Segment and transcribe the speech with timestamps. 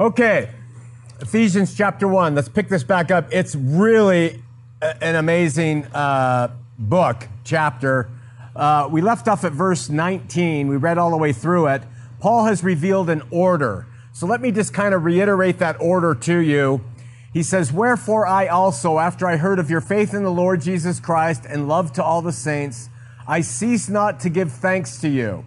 [0.00, 0.50] Okay,
[1.20, 2.36] Ephesians chapter 1.
[2.36, 3.26] Let's pick this back up.
[3.32, 4.40] It's really
[4.80, 8.08] a- an amazing uh, book, chapter.
[8.54, 10.68] Uh, we left off at verse 19.
[10.68, 11.82] We read all the way through it.
[12.20, 13.86] Paul has revealed an order.
[14.12, 16.80] So let me just kind of reiterate that order to you.
[17.32, 21.00] He says, Wherefore I also, after I heard of your faith in the Lord Jesus
[21.00, 22.88] Christ and love to all the saints,
[23.26, 25.44] I cease not to give thanks to you,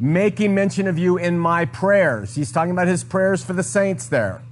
[0.00, 2.34] making mention of you in my prayers.
[2.34, 4.42] He's talking about his prayers for the saints there.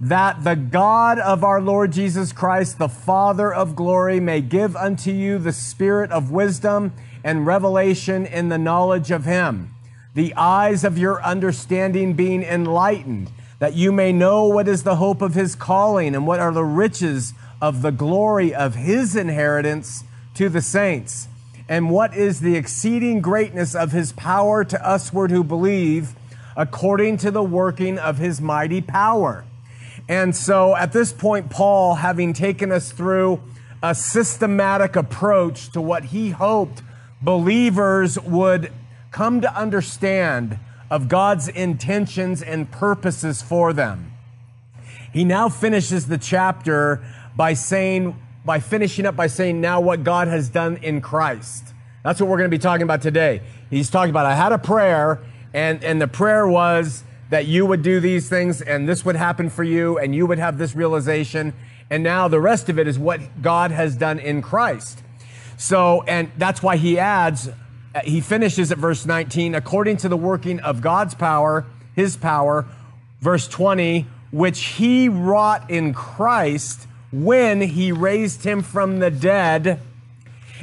[0.00, 5.12] That the God of our Lord Jesus Christ, the Father of glory, may give unto
[5.12, 6.92] you the spirit of wisdom
[7.22, 9.72] and revelation in the knowledge of him,
[10.14, 13.30] the eyes of your understanding being enlightened,
[13.60, 16.64] that you may know what is the hope of his calling and what are the
[16.64, 20.02] riches of the glory of his inheritance
[20.34, 21.28] to the saints
[21.72, 26.14] and what is the exceeding greatness of his power to usward who believe,
[26.54, 29.46] according to the working of his mighty power.
[30.06, 33.42] And so at this point, Paul, having taken us through
[33.82, 36.82] a systematic approach to what he hoped
[37.22, 38.70] believers would
[39.10, 40.58] come to understand
[40.90, 44.12] of God's intentions and purposes for them.
[45.10, 47.02] He now finishes the chapter
[47.34, 51.72] by saying by finishing up by saying now what God has done in Christ.
[52.02, 53.42] That's what we're going to be talking about today.
[53.70, 55.20] He's talking about, I had a prayer
[55.54, 59.48] and, and the prayer was that you would do these things and this would happen
[59.48, 61.54] for you and you would have this realization.
[61.88, 65.02] And now the rest of it is what God has done in Christ.
[65.56, 67.48] So, and that's why he adds,
[68.04, 72.66] he finishes at verse 19, according to the working of God's power, his power,
[73.20, 79.78] verse 20, which he wrought in Christ when he raised him from the dead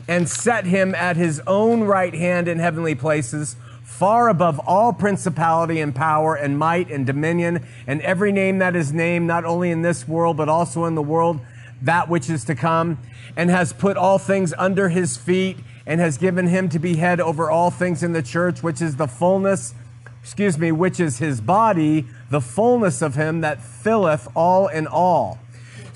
[0.07, 5.79] and set him at his own right hand in heavenly places, far above all principality
[5.79, 9.83] and power and might and dominion and every name that is named, not only in
[9.83, 11.39] this world, but also in the world
[11.81, 12.97] that which is to come,
[13.37, 17.19] and has put all things under his feet and has given him to be head
[17.19, 19.73] over all things in the church, which is the fullness,
[20.21, 25.39] excuse me, which is his body, the fullness of him that filleth all in all.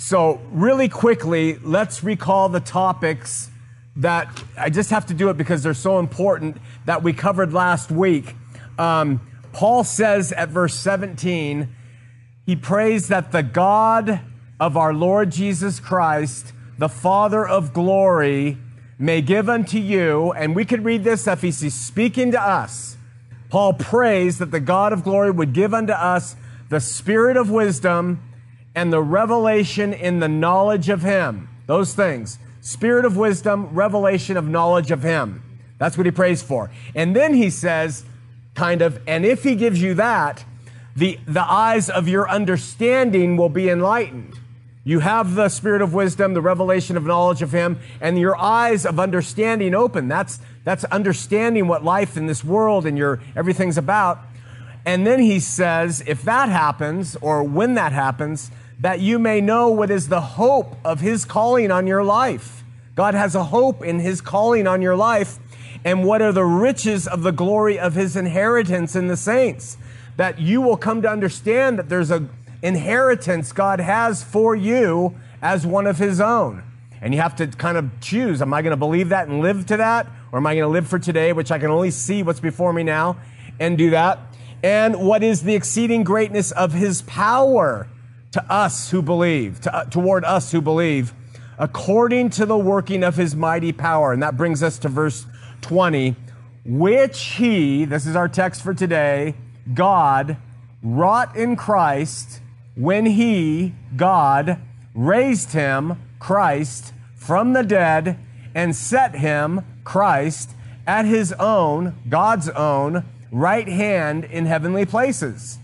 [0.06, 3.50] So, really quickly, let's recall the topics
[3.96, 7.90] that I just have to do it because they're so important that we covered last
[7.90, 8.36] week.
[8.78, 9.22] Um,
[9.54, 11.74] Paul says at verse 17,
[12.46, 14.20] he prays that the God
[14.60, 18.58] of our Lord Jesus Christ, the Father of glory,
[19.00, 22.98] may give unto you, and we could read this if he's speaking to us.
[23.50, 26.36] Paul prays that the God of glory would give unto us
[26.68, 28.20] the spirit of wisdom
[28.76, 31.50] and the revelation in the knowledge of him.
[31.68, 32.40] Those things.
[32.62, 35.44] Spirit of wisdom, revelation of knowledge of him.
[35.78, 36.72] That's what he prays for.
[36.96, 38.06] And then he says,
[38.56, 40.46] kind of, and if he gives you that,
[40.96, 44.40] the, the eyes of your understanding will be enlightened.
[44.86, 48.86] You have the spirit of wisdom, the revelation of knowledge of him, and your eyes
[48.86, 50.08] of understanding open.
[50.08, 54.20] That's, that's understanding what life in this world and your everything's about.
[54.86, 59.70] And then he says, if that happens, or when that happens, that you may know
[59.70, 62.64] what is the hope of his calling on your life.
[62.96, 65.40] God has a hope in his calling on your life.
[65.86, 69.78] And what are the riches of the glory of his inheritance in the saints?
[70.18, 72.28] That you will come to understand that there's a
[72.64, 76.64] inheritance God has for you as one of his own.
[77.02, 79.66] And you have to kind of choose, am I going to believe that and live
[79.68, 80.08] to that?
[80.32, 82.72] Or am I going to live for today, which I can only see what's before
[82.72, 83.18] me now
[83.60, 84.20] and do that?
[84.64, 87.90] And what is the exceeding greatness of his power?
[88.34, 91.14] To us who believe, to, uh, toward us who believe,
[91.58, 94.12] according to the working of his mighty power.
[94.12, 95.26] And that brings us to verse
[95.62, 96.16] 20,
[96.66, 99.36] which he, this is our text for today,
[99.74, 100.38] God
[100.82, 102.42] wrought in Christ
[102.76, 104.60] when he, God,
[104.96, 108.18] raised him, Christ, from the dead
[108.56, 110.56] and set him, Christ,
[110.88, 115.60] at his own, God's own, right hand in heavenly places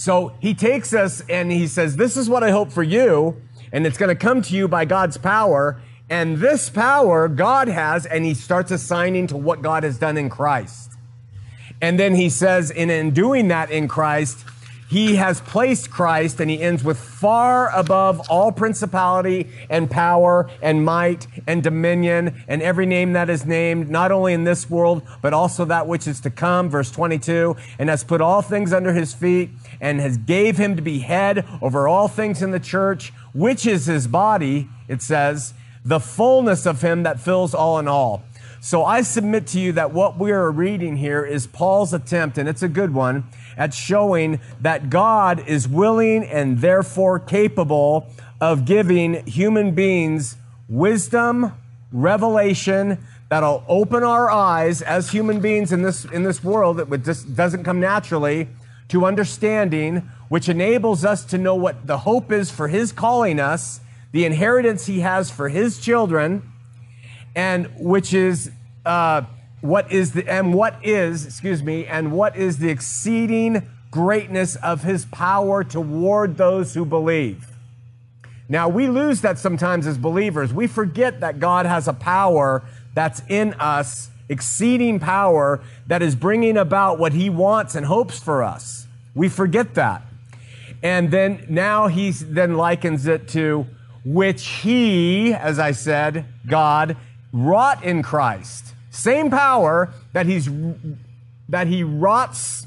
[0.00, 3.36] so he takes us and he says, This is what I hope for you,
[3.70, 5.78] and it's going to come to you by God's power.
[6.08, 10.30] And this power God has, and he starts assigning to what God has done in
[10.30, 10.92] Christ.
[11.82, 14.46] And then he says, in, in doing that in Christ,
[14.90, 20.84] he has placed Christ, and he ends with far above all principality and power and
[20.84, 25.32] might and dominion and every name that is named, not only in this world, but
[25.32, 26.68] also that which is to come.
[26.68, 29.50] Verse 22, and has put all things under his feet
[29.80, 33.86] and has gave him to be head over all things in the church, which is
[33.86, 35.54] his body, it says,
[35.84, 38.24] the fullness of him that fills all in all.
[38.60, 42.46] So I submit to you that what we are reading here is Paul's attempt, and
[42.46, 43.24] it's a good one,
[43.60, 48.08] at showing that God is willing and therefore capable
[48.40, 50.36] of giving human beings
[50.66, 51.52] wisdom,
[51.92, 52.96] revelation,
[53.28, 57.62] that'll open our eyes as human beings in this, in this world that just doesn't
[57.62, 58.48] come naturally
[58.88, 59.96] to understanding,
[60.30, 63.80] which enables us to know what the hope is for his calling us,
[64.12, 66.50] the inheritance he has for his children,
[67.36, 68.50] and which is
[68.86, 69.22] uh,
[69.60, 74.82] what is the and what is excuse me and what is the exceeding greatness of
[74.82, 77.48] his power toward those who believe?
[78.48, 80.52] Now we lose that sometimes as believers.
[80.52, 82.62] We forget that god has a power
[82.94, 88.42] that's in us exceeding power that is bringing about what he wants and hopes for
[88.42, 88.86] us.
[89.14, 90.02] We forget that.
[90.82, 93.66] And then now he then likens it to
[94.02, 96.96] which he as i said god
[97.32, 98.69] wrought in Christ.
[99.00, 100.48] Same power that he's
[101.48, 102.66] that he rots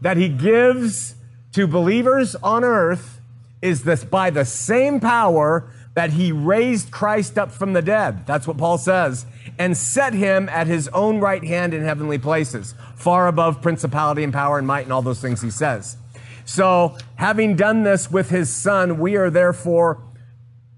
[0.00, 1.14] that he gives
[1.52, 3.20] to believers on earth
[3.62, 8.26] is this by the same power that he raised Christ up from the dead.
[8.26, 9.26] That's what Paul says.
[9.56, 14.32] And set him at his own right hand in heavenly places, far above principality and
[14.32, 15.96] power and might and all those things he says.
[16.44, 20.02] So, having done this with his son, we are therefore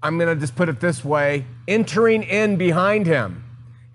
[0.03, 3.43] I'm going to just put it this way entering in behind him.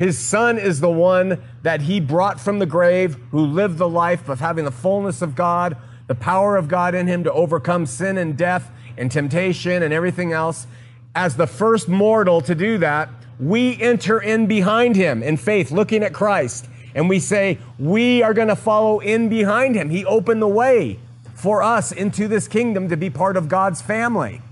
[0.02, 4.28] His son is the one that he brought from the grave, who lived the life
[4.28, 5.76] of having the fullness of God,
[6.08, 8.68] the power of God in him to overcome sin and death
[8.98, 10.66] and temptation and everything else.
[11.14, 16.02] As the first mortal to do that, we enter in behind him in faith, looking
[16.02, 16.66] at Christ.
[16.96, 19.88] And we say, we are going to follow in behind him.
[19.88, 20.98] He opened the way
[21.36, 24.42] for us into this kingdom to be part of God's family.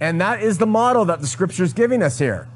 [0.00, 2.48] And that is the model that the scripture is giving us here.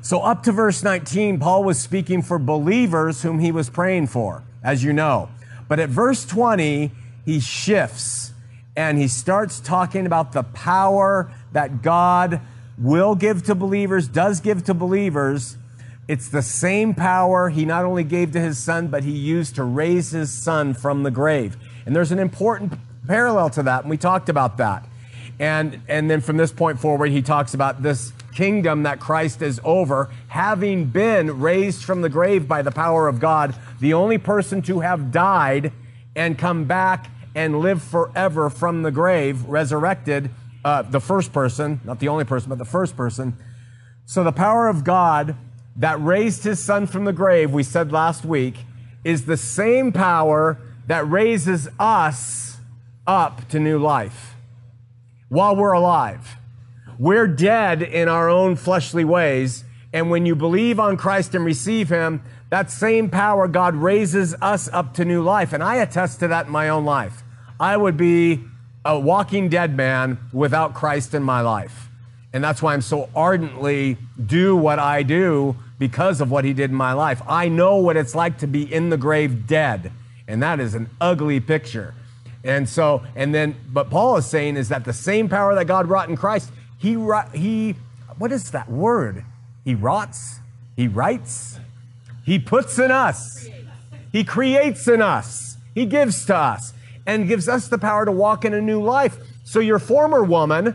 [0.00, 4.44] So, up to verse 19, Paul was speaking for believers whom he was praying for,
[4.62, 5.28] as you know.
[5.66, 6.90] But at verse 20,
[7.24, 8.32] he shifts
[8.76, 12.40] and he starts talking about the power that God
[12.78, 15.56] will give to believers, does give to believers.
[16.06, 19.64] It's the same power he not only gave to his son, but he used to
[19.64, 21.56] raise his son from the grave.
[21.86, 22.74] And there's an important
[23.06, 24.86] parallel to that, and we talked about that.
[25.40, 29.60] And, and then from this point forward, he talks about this kingdom that Christ is
[29.64, 34.62] over, having been raised from the grave by the power of God, the only person
[34.62, 35.72] to have died
[36.14, 40.30] and come back and live forever from the grave, resurrected,
[40.64, 43.36] uh, the first person, not the only person, but the first person.
[44.06, 45.34] So the power of God
[45.74, 48.58] that raised his son from the grave, we said last week,
[49.02, 52.58] is the same power that raises us
[53.04, 54.36] up to new life
[55.28, 56.36] while we're alive.
[56.98, 59.64] We're dead in our own fleshly ways.
[59.92, 64.68] And when you believe on Christ and receive Him, that same power, God raises us
[64.72, 65.52] up to new life.
[65.52, 67.22] And I attest to that in my own life.
[67.60, 68.40] I would be
[68.84, 71.88] a walking dead man without Christ in my life.
[72.32, 76.70] And that's why I'm so ardently do what I do because of what he did
[76.70, 77.22] in my life.
[77.28, 79.92] I know what it's like to be in the grave dead.
[80.26, 81.94] And that is an ugly picture.
[82.44, 85.88] And so, and then, but Paul is saying is that the same power that God
[85.88, 86.96] wrought in Christ, he,
[87.34, 87.74] he,
[88.18, 89.24] what is that word?
[89.64, 90.38] He rots,
[90.76, 91.58] he writes,
[92.24, 93.48] he puts in us,
[94.12, 96.72] he creates in us, he gives to us,
[97.06, 99.18] and gives us the power to walk in a new life.
[99.44, 100.74] So your former woman,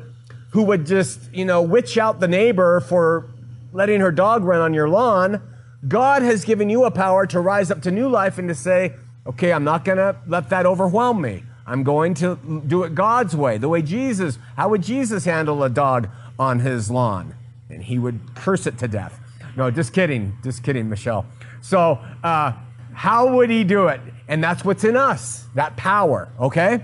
[0.52, 3.30] who would just, you know, witch out the neighbor for
[3.72, 5.42] letting her dog run on your lawn,
[5.88, 8.94] God has given you a power to rise up to new life and to say,
[9.26, 11.44] okay, I'm not going to let that overwhelm me.
[11.66, 15.70] I'm going to do it God's way, the way Jesus, how would Jesus handle a
[15.70, 17.36] dog on his lawn?
[17.70, 19.20] And he would curse it to death.
[19.56, 20.38] No, just kidding.
[20.44, 21.26] Just kidding, Michelle.
[21.62, 22.54] So, uh,
[22.94, 24.02] how would he do it?
[24.28, 26.84] And that's what's in us, that power, okay?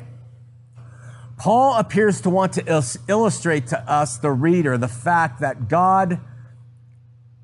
[1.38, 6.20] Paul appears to want to il- illustrate to us, the reader, the fact that God,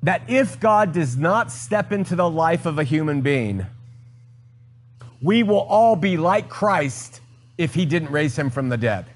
[0.02, 3.66] that if God does not step into the life of a human being,
[5.22, 7.20] we will all be like Christ
[7.58, 9.06] if he didn't raise him from the dead.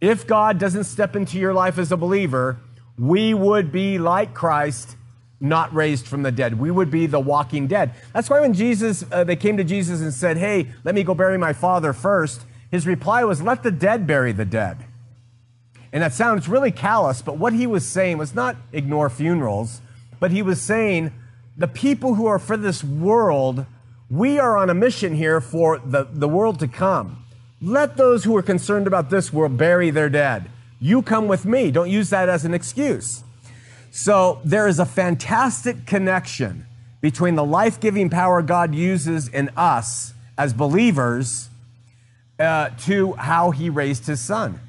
[0.00, 2.58] If God doesn't step into your life as a believer,
[2.98, 4.96] we would be like Christ,
[5.40, 6.58] not raised from the dead.
[6.58, 7.92] We would be the walking dead.
[8.12, 11.14] That's why when Jesus, uh, they came to Jesus and said, Hey, let me go
[11.14, 14.84] bury my father first, his reply was, Let the dead bury the dead.
[15.92, 19.80] And that sounds really callous, but what he was saying was not ignore funerals,
[20.18, 21.12] but he was saying,
[21.56, 23.66] The people who are for this world
[24.10, 27.24] we are on a mission here for the, the world to come.
[27.60, 30.50] Let those who are concerned about this world bury their dead.
[30.80, 31.70] You come with me.
[31.70, 33.24] Don't use that as an excuse.
[33.90, 36.66] So there is a fantastic connection
[37.00, 41.48] between the life giving power God uses in us as believers
[42.38, 44.60] uh, to how he raised his son.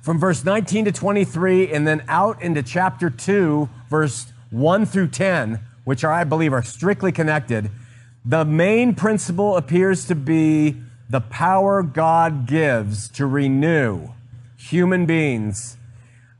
[0.00, 5.60] From verse 19 to 23, and then out into chapter 2, verse 1 through 10,
[5.84, 7.70] which are, I believe, are strictly connected,
[8.24, 10.76] the main principle appears to be
[11.08, 14.10] the power God gives to renew
[14.56, 15.76] human beings.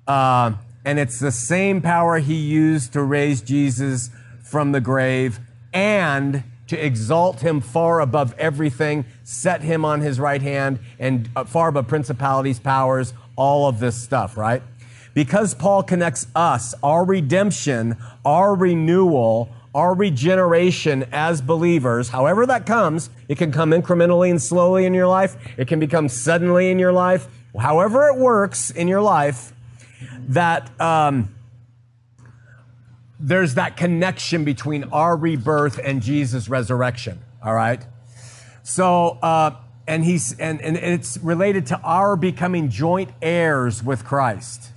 [0.06, 0.52] Uh,
[0.84, 4.10] and it's the same power he used to raise Jesus
[4.42, 5.40] from the grave
[5.72, 11.44] and to exalt him far above everything, set him on his right hand, and uh,
[11.44, 14.62] far above principalities, powers, all of this stuff, right?
[15.14, 23.10] Because Paul connects us, our redemption, our renewal, our regeneration as believers, however that comes,
[23.28, 25.36] it can come incrementally and slowly in your life.
[25.56, 27.28] It can become suddenly in your life.
[27.56, 29.52] However it works in your life,
[30.30, 31.32] that um,
[33.20, 37.20] there's that connection between our rebirth and Jesus' resurrection.
[37.40, 37.80] All right.
[38.64, 39.52] So, uh,
[39.86, 44.72] and he's and, and it's related to our becoming joint heirs with Christ.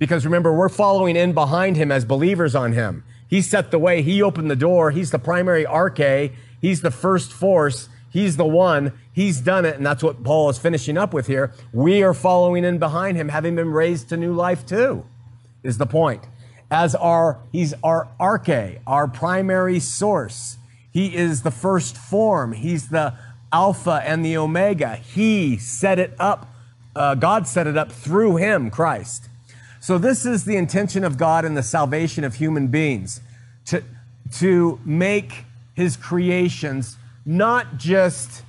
[0.00, 3.04] Because remember, we're following in behind him as believers on him.
[3.32, 4.02] He set the way.
[4.02, 4.90] He opened the door.
[4.90, 6.34] He's the primary arche.
[6.60, 7.88] He's the first force.
[8.10, 8.92] He's the one.
[9.10, 9.74] He's done it.
[9.74, 11.50] And that's what Paul is finishing up with here.
[11.72, 15.06] We are following in behind him, having been raised to new life too,
[15.62, 16.26] is the point.
[16.70, 20.58] As our, he's our arche, our primary source.
[20.90, 22.52] He is the first form.
[22.52, 23.14] He's the
[23.50, 24.96] Alpha and the Omega.
[24.96, 26.52] He set it up.
[26.94, 29.30] Uh, God set it up through him, Christ.
[29.82, 33.20] So this is the intention of God in the salvation of human beings
[33.64, 33.82] to,
[34.34, 36.96] to make his creations
[37.26, 38.44] not just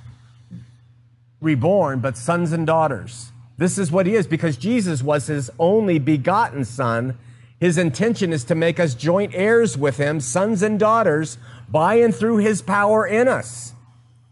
[1.40, 3.32] reborn, but sons and daughters.
[3.58, 7.18] This is what he is because Jesus was his only begotten son.
[7.58, 11.36] His intention is to make us joint heirs with him, sons and daughters,
[11.68, 13.72] by and through his power in us.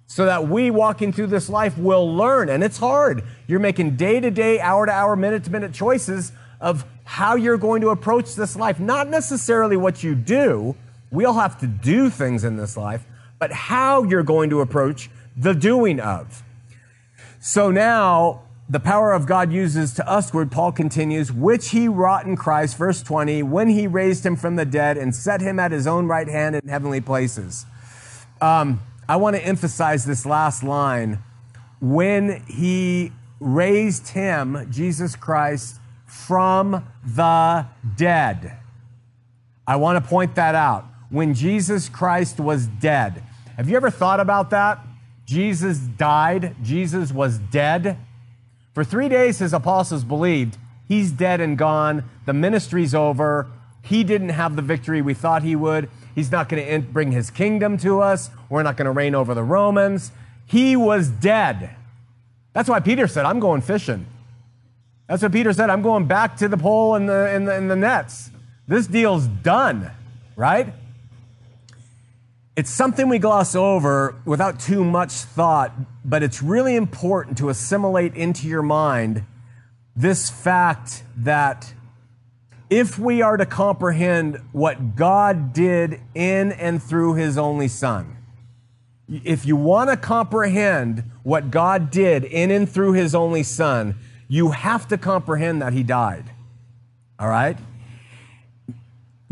[0.06, 2.48] So that we walking through this life will learn.
[2.48, 3.24] And it's hard.
[3.48, 6.30] You're making day to day, hour to hour, minute to minute choices
[6.62, 8.80] of how you're going to approach this life.
[8.80, 10.76] Not necessarily what you do.
[11.10, 13.04] We all have to do things in this life,
[13.38, 16.42] but how you're going to approach the doing of.
[17.40, 20.28] So now, the power of God uses to us.
[20.28, 24.56] usward, Paul continues, which he wrought in Christ, verse 20, when he raised him from
[24.56, 27.66] the dead and set him at his own right hand in heavenly places.
[28.40, 31.18] Um, I want to emphasize this last line.
[31.80, 35.80] When he raised him, Jesus Christ,
[36.12, 37.66] from the
[37.96, 38.58] dead.
[39.66, 40.84] I want to point that out.
[41.08, 43.22] When Jesus Christ was dead.
[43.56, 44.78] Have you ever thought about that?
[45.24, 47.96] Jesus died, Jesus was dead.
[48.74, 53.46] For three days, his apostles believed he's dead and gone, the ministry's over,
[53.82, 55.88] he didn't have the victory we thought he would.
[56.14, 58.30] He's not going to bring his kingdom to us.
[58.48, 60.12] We're not going to reign over the Romans.
[60.46, 61.70] He was dead.
[62.52, 64.06] That's why Peter said, I'm going fishing.
[65.08, 65.70] That's what Peter said.
[65.70, 68.30] I'm going back to the pole and the, and the, and the nets.
[68.66, 69.90] This deal's done,
[70.36, 70.72] right?
[72.54, 75.72] It's something we gloss over without too much thought,
[76.04, 79.24] but it's really important to assimilate into your mind
[79.96, 81.72] this fact that
[82.70, 88.16] if we are to comprehend what God did in and through his only son,
[89.08, 93.96] if you want to comprehend what God did in and through his only son,
[94.32, 96.24] you have to comprehend that he died.
[97.18, 97.58] All right?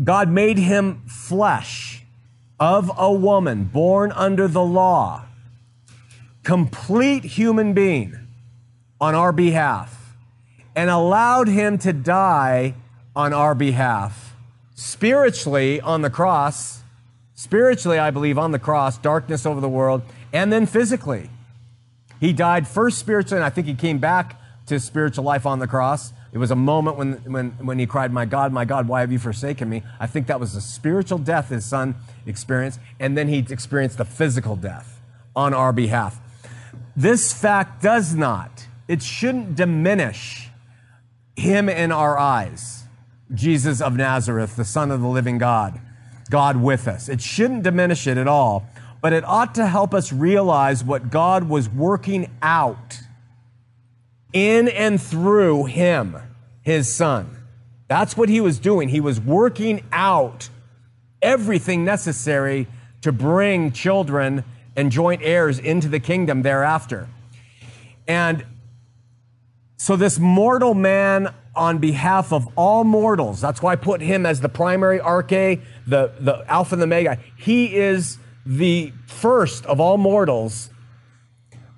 [0.03, 2.03] God made him flesh
[2.59, 5.25] of a woman born under the law,
[6.43, 8.15] complete human being
[8.99, 10.15] on our behalf,
[10.75, 12.75] and allowed him to die
[13.15, 14.35] on our behalf.
[14.75, 16.83] Spiritually on the cross,
[17.33, 21.31] spiritually, I believe, on the cross, darkness over the world, and then physically.
[22.19, 24.37] He died first spiritually, and I think he came back
[24.71, 26.13] to spiritual life on the cross.
[26.31, 29.11] It was a moment when, when, when he cried, My God, my God, why have
[29.11, 29.83] you forsaken me?
[29.99, 34.05] I think that was the spiritual death his son experienced, and then he experienced the
[34.05, 35.01] physical death
[35.35, 36.19] on our behalf.
[36.95, 40.49] This fact does not, it shouldn't diminish
[41.35, 42.85] him in our eyes.
[43.33, 45.79] Jesus of Nazareth, the Son of the living God,
[46.29, 47.09] God with us.
[47.09, 48.65] It shouldn't diminish it at all,
[49.01, 53.00] but it ought to help us realize what God was working out
[54.33, 56.17] in and through him,
[56.61, 57.37] his son.
[57.87, 58.89] That's what he was doing.
[58.89, 60.49] He was working out
[61.21, 62.67] everything necessary
[63.01, 64.43] to bring children
[64.75, 67.09] and joint heirs into the kingdom thereafter.
[68.07, 68.45] And
[69.77, 73.41] so this mortal man on behalf of all mortals.
[73.41, 77.17] That's why I put him as the primary arche, the, the Alpha and the Omega.
[77.35, 80.69] He is the first of all mortals.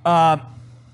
[0.05, 0.37] Uh,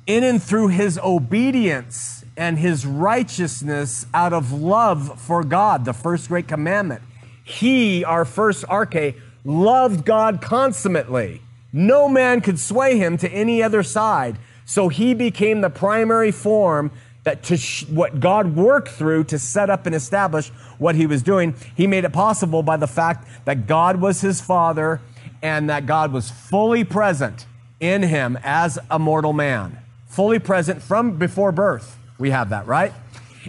[0.09, 6.29] in and through his obedience and his righteousness out of love for God, the first
[6.29, 7.03] great commandment.
[7.43, 9.13] He, our first arche,
[9.45, 11.41] loved God consummately.
[11.71, 14.39] No man could sway him to any other side.
[14.65, 16.89] So he became the primary form
[17.23, 20.49] that to sh- what God worked through to set up and establish
[20.79, 21.53] what he was doing.
[21.75, 25.01] He made it possible by the fact that God was his father
[25.43, 27.45] and that God was fully present
[27.79, 29.77] in him as a mortal man,
[30.09, 31.97] fully present from before birth.
[32.17, 32.91] We have that, right?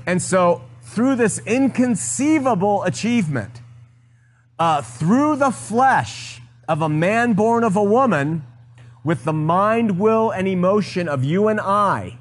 [0.06, 3.60] And so through this inconceivable achievement,
[4.58, 8.44] uh, through the flesh of a man born of a woman,
[9.02, 12.18] with the mind, will, and emotion of you and I,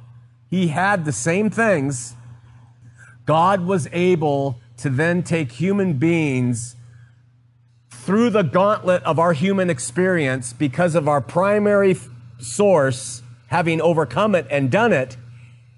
[0.50, 2.16] he had the same things.
[3.26, 6.76] God was able to then take human beings
[7.90, 11.98] through the gauntlet of our human experience because of our primary
[12.40, 15.18] source having overcome it and done it.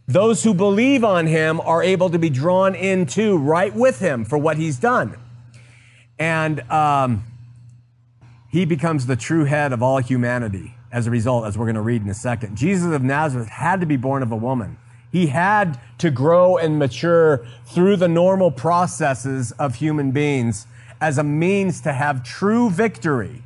[0.08, 4.38] Those who believe on him are able to be drawn into right with him for
[4.38, 5.18] what he's done.
[6.20, 7.24] And um,
[8.50, 11.82] he becomes the true head of all humanity as a result, as we're going to
[11.82, 12.58] read in a second.
[12.58, 14.78] Jesus of Nazareth had to be born of a woman.
[15.12, 20.68] He had to grow and mature through the normal processes of human beings
[21.00, 23.44] as a means to have true victory.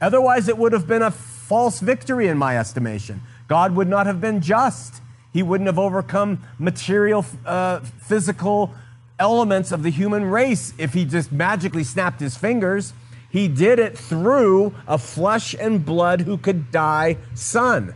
[0.00, 3.22] Otherwise, it would have been a false victory in my estimation.
[3.52, 5.02] God would not have been just.
[5.30, 8.72] He wouldn't have overcome material, uh, physical
[9.18, 12.94] elements of the human race if he just magically snapped his fingers.
[13.28, 17.94] He did it through a flesh and blood who could die son.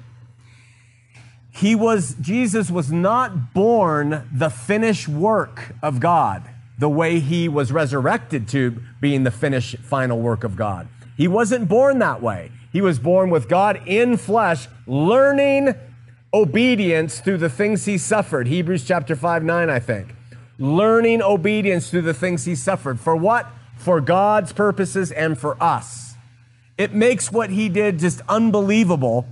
[1.53, 6.43] He was, Jesus was not born the finished work of God
[6.79, 10.87] the way he was resurrected to being the finished final work of God.
[11.17, 12.51] He wasn't born that way.
[12.77, 15.75] He was born with God in flesh, learning
[16.35, 18.47] obedience through the things he suffered.
[18.47, 20.15] Hebrews chapter 5, 9, I think.
[20.59, 23.01] Learning obedience through the things he suffered.
[23.01, 23.51] For what?
[23.77, 26.15] for God's purposes and for us.
[26.77, 29.27] It makes what he did just unbelievable.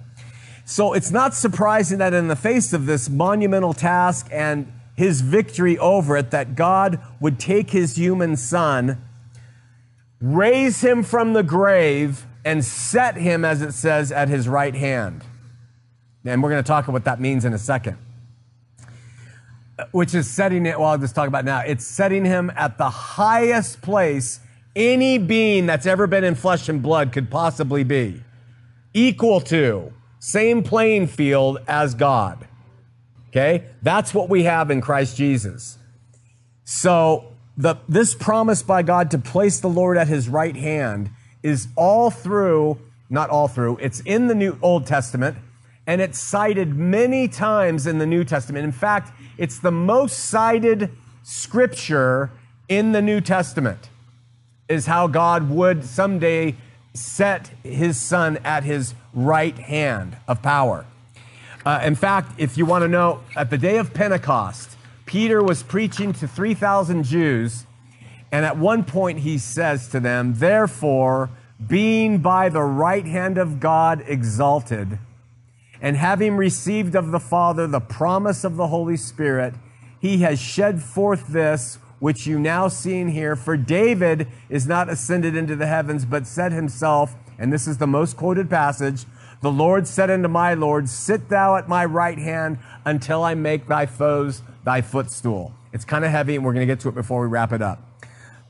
[0.64, 5.76] So it's not surprising that in the face of this monumental task and his victory
[5.78, 9.02] over it, that God would take his human son,
[10.20, 15.24] raise him from the grave, and set him, as it says, at his right hand.
[16.24, 17.98] And we're going to talk about what that means in a second.
[19.90, 21.60] Which is setting it, well, I'll just talk about now.
[21.60, 24.40] It's setting him at the highest place
[24.76, 28.22] any being that's ever been in flesh and blood could possibly be.
[28.92, 32.46] Equal to, same playing field as God.
[33.28, 33.66] Okay?
[33.82, 35.78] That's what we have in Christ Jesus.
[36.64, 41.10] So, the, this promise by God to place the Lord at his right hand
[41.44, 42.78] is all through,
[43.08, 45.36] not all through, it's in the New Old Testament,
[45.86, 48.64] and it's cited many times in the New Testament.
[48.64, 50.90] In fact, it's the most cited
[51.22, 52.30] scripture
[52.68, 53.90] in the New Testament
[54.68, 56.56] is how God would someday
[56.94, 60.86] set his son at his right hand of power.
[61.66, 65.62] Uh, in fact, if you want to know, at the day of Pentecost, Peter was
[65.62, 67.63] preaching to 3,000 Jews,
[68.34, 71.30] and at one point he says to them, Therefore,
[71.64, 74.98] being by the right hand of God exalted,
[75.80, 79.54] and having received of the Father the promise of the Holy Spirit,
[80.00, 83.36] he has shed forth this which you now see and hear.
[83.36, 87.86] For David is not ascended into the heavens, but said himself, and this is the
[87.86, 89.04] most quoted passage,
[89.42, 93.68] the Lord said unto my Lord, Sit thou at my right hand until I make
[93.68, 95.54] thy foes thy footstool.
[95.72, 97.62] It's kind of heavy, and we're going to get to it before we wrap it
[97.62, 97.93] up.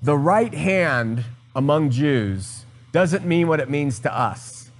[0.04, 1.24] The right hand
[1.56, 4.70] among Jews doesn't mean what it means to us.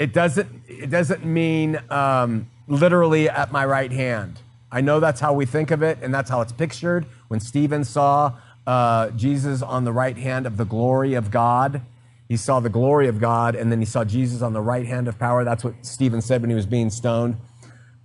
[0.00, 4.40] It doesn't, it doesn't mean um, literally at my right hand.
[4.72, 7.06] I know that's how we think of it, and that's how it's pictured.
[7.28, 8.32] When Stephen saw
[8.66, 11.82] uh, Jesus on the right hand of the glory of God,
[12.28, 15.06] he saw the glory of God, and then he saw Jesus on the right hand
[15.06, 15.44] of power.
[15.44, 17.36] That's what Stephen said when he was being stoned.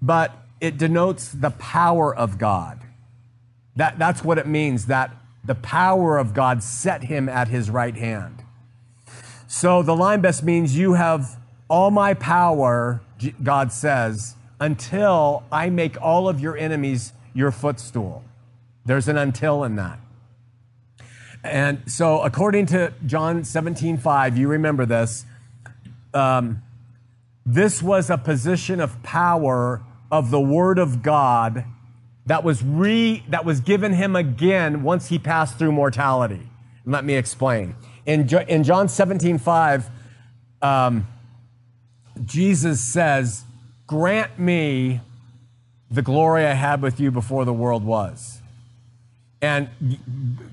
[0.03, 2.79] But it denotes the power of God.
[3.75, 7.95] That, that's what it means, that the power of God set him at his right
[7.95, 8.43] hand.
[9.47, 13.01] So the line best means you have all my power,
[13.41, 18.23] God says, until I make all of your enemies your footstool.
[18.85, 19.99] There's an until in that.
[21.43, 25.25] And so, according to John 17, 5, you remember this.
[26.13, 26.61] Um,
[27.45, 31.63] this was a position of power of the Word of God
[32.29, 36.47] that was re that was given him again once he passed through mortality.
[36.85, 37.75] Let me explain.
[38.05, 39.89] In, in John 17, 5,
[40.61, 41.07] um,
[42.23, 43.43] Jesus says,
[43.87, 45.01] Grant me
[45.89, 48.41] the glory I had with you before the world was.
[49.41, 49.69] And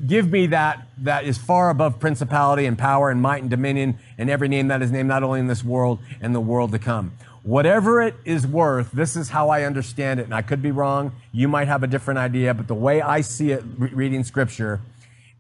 [0.07, 4.31] give me that that is far above principality and power and might and dominion and
[4.31, 7.13] every name that is named not only in this world and the world to come.
[7.47, 10.25] Whatever it is worth, this is how I understand it.
[10.25, 11.13] And I could be wrong.
[11.31, 14.81] You might have a different idea, but the way I see it reading scripture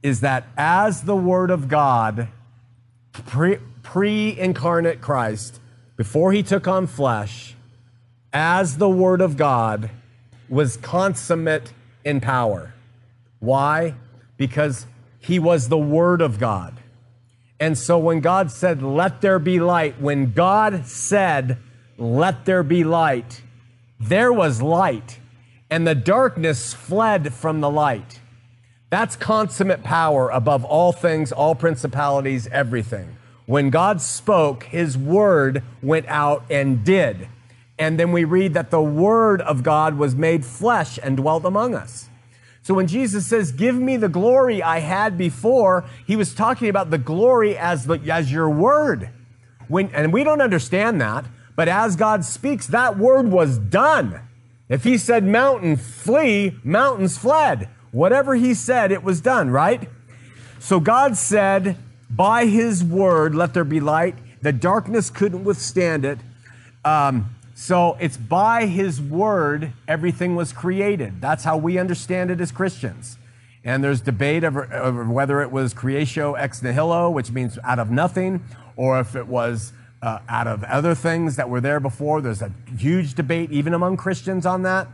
[0.05, 2.29] is that as the Word of God,
[3.13, 5.59] pre incarnate Christ,
[5.97, 7.57] before he took on flesh,
[8.33, 9.91] as the Word of God,
[10.49, 11.73] was consummate
[12.05, 12.73] in power.
[13.41, 13.97] Why?
[14.37, 14.87] Because
[15.19, 16.77] he was the Word of God.
[17.59, 21.59] And so when God said, Let there be light, when God said,
[21.99, 23.43] Let there be light,
[23.99, 25.19] there was light,
[25.71, 28.21] and the darkness fled from the light.
[28.91, 33.17] That's consummate power above all things, all principalities, everything.
[33.47, 37.29] When God spoke, his word went out and did.
[37.79, 41.75] And then we read that the word of God was made flesh and dwelt among
[41.75, 42.09] us.
[42.63, 46.91] So when Jesus says, give me the glory I had before, he was talking about
[46.91, 49.11] the glory as, the, as your word.
[49.69, 51.27] When, and we don't understand that,
[51.57, 54.21] but as God speaks, that word was done.
[54.69, 57.69] If he said mountain flee, mountains fled.
[57.93, 59.89] Whatever he said, it was done, right?
[60.59, 61.77] So God said,
[62.11, 64.17] by his word, let there be light.
[64.43, 66.19] The darkness couldn't withstand it.
[66.85, 71.21] Um, so it's by his word everything was created.
[71.21, 73.17] That's how we understand it as Christians.
[73.65, 77.91] And there's debate over, over whether it was creatio ex nihilo, which means out of
[77.91, 78.45] nothing,
[78.77, 82.21] or if it was uh, out of other things that were there before.
[82.21, 84.89] There's a huge debate even among Christians on that.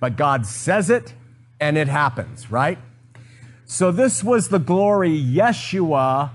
[0.00, 1.14] But God says it,
[1.60, 2.78] and it happens, right?
[3.64, 6.30] So this was the glory Yeshua,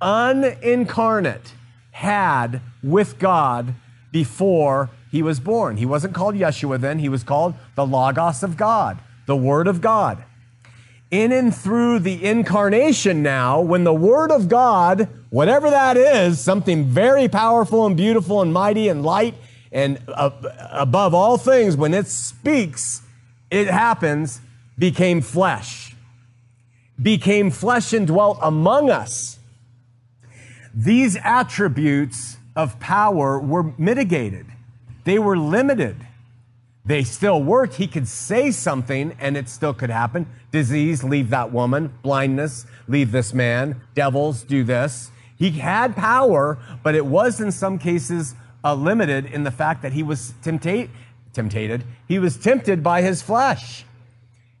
[0.00, 1.52] unincarnate,
[1.90, 3.74] had with God
[4.12, 5.76] before he was born.
[5.76, 9.80] He wasn't called Yeshua then, he was called the Logos of God, the Word of
[9.80, 10.24] God.
[11.10, 16.84] In and through the incarnation now, when the Word of God, whatever that is, something
[16.84, 19.34] very powerful and beautiful and mighty and light
[19.70, 23.02] and above all things, when it speaks,
[23.50, 24.40] it happens
[24.78, 25.94] became flesh,
[27.00, 29.38] became flesh and dwelt among us.
[30.74, 34.46] These attributes of power were mitigated.
[35.04, 35.96] They were limited.
[36.84, 37.74] They still worked.
[37.74, 40.26] He could say something and it still could happen.
[40.52, 41.92] Disease, leave that woman.
[42.02, 43.80] Blindness, leave this man.
[43.94, 45.10] Devils, do this.
[45.38, 49.92] He had power, but it was in some cases uh, limited in the fact that
[49.92, 50.90] he was temptate,
[51.32, 51.84] tempted.
[52.08, 53.84] He was tempted by his flesh.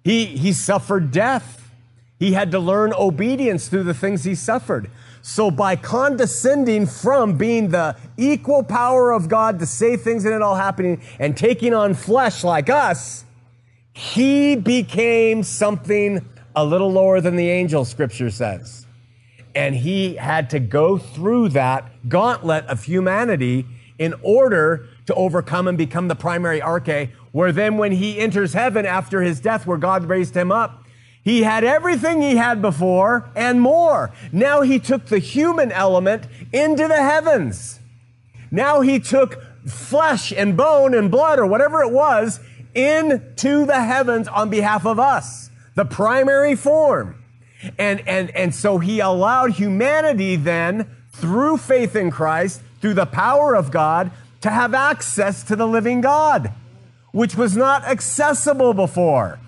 [0.04, 1.72] He, he suffered death.
[2.18, 4.90] He had to learn obedience through the things he suffered.
[5.20, 10.42] So by condescending from being the equal power of God to say things and it
[10.42, 13.24] all happening and taking on flesh like us,
[13.92, 18.86] he became something a little lower than the angel, scripture says.
[19.58, 23.66] And he had to go through that gauntlet of humanity
[23.98, 28.86] in order to overcome and become the primary arche where then when he enters heaven
[28.86, 30.84] after his death, where God raised him up,
[31.24, 34.12] he had everything he had before and more.
[34.30, 37.80] Now he took the human element into the heavens.
[38.52, 42.38] Now he took flesh and bone and blood or whatever it was
[42.76, 47.17] into the heavens on behalf of us, the primary form.
[47.78, 53.54] And, and, and so he allowed humanity then, through faith in Christ, through the power
[53.54, 54.10] of God,
[54.42, 56.52] to have access to the living God
[57.12, 59.38] which was not accessible before.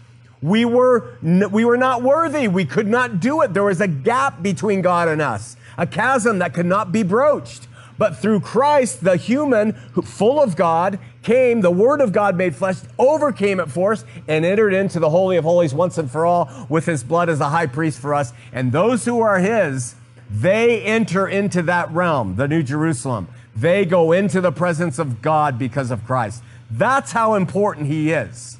[0.42, 2.48] We were, we were not worthy.
[2.48, 3.52] We could not do it.
[3.52, 7.68] There was a gap between God and us, a chasm that could not be broached.
[8.00, 12.76] But through Christ, the human, full of God, came, the Word of God made flesh,
[12.98, 16.50] overcame it for us, and entered into the Holy of Holies once and for all
[16.70, 18.32] with His blood as a high priest for us.
[18.54, 19.96] And those who are His,
[20.30, 23.28] they enter into that realm, the New Jerusalem.
[23.54, 26.42] They go into the presence of God because of Christ.
[26.70, 28.56] That's how important he is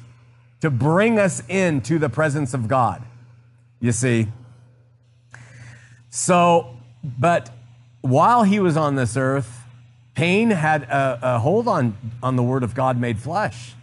[0.59, 3.01] to bring us into the presence of God.
[3.79, 4.27] You see?
[6.11, 7.49] So, but
[8.01, 9.63] while he was on this earth,
[10.15, 13.73] pain had a, a, hold on, on the word of God made flesh.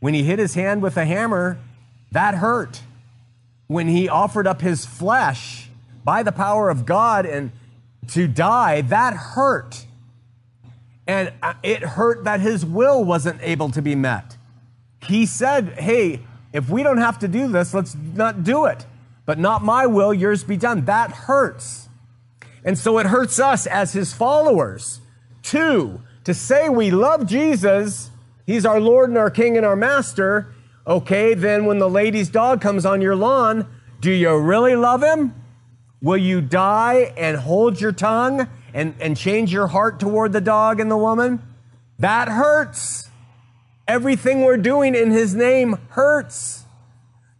[0.00, 1.58] When he hit his hand with a hammer,
[2.12, 2.80] that hurt.
[3.66, 5.68] When he offered up his flesh
[6.04, 7.50] by the power of God and
[8.08, 9.86] to die, that hurt.
[11.06, 14.36] And uh, it hurt that his will wasn't able to be met.
[15.04, 16.20] He said, Hey,
[16.52, 18.86] if we don't have to do this, let's not do it.
[19.24, 20.84] But not my will, yours be done.
[20.84, 21.85] That hurts.
[22.66, 25.00] And so it hurts us as his followers.
[25.42, 28.10] Two, to say we love Jesus,
[28.44, 30.52] he's our Lord and our King and our Master.
[30.84, 33.68] Okay, then when the lady's dog comes on your lawn,
[34.00, 35.32] do you really love him?
[36.02, 40.80] Will you die and hold your tongue and, and change your heart toward the dog
[40.80, 41.40] and the woman?
[42.00, 43.08] That hurts.
[43.86, 46.64] Everything we're doing in his name hurts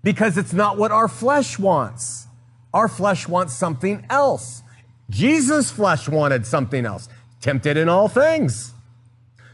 [0.04, 2.28] because it's not what our flesh wants.
[2.72, 4.62] Our flesh wants something else.
[5.10, 7.08] Jesus' flesh wanted something else,
[7.40, 8.72] tempted in all things.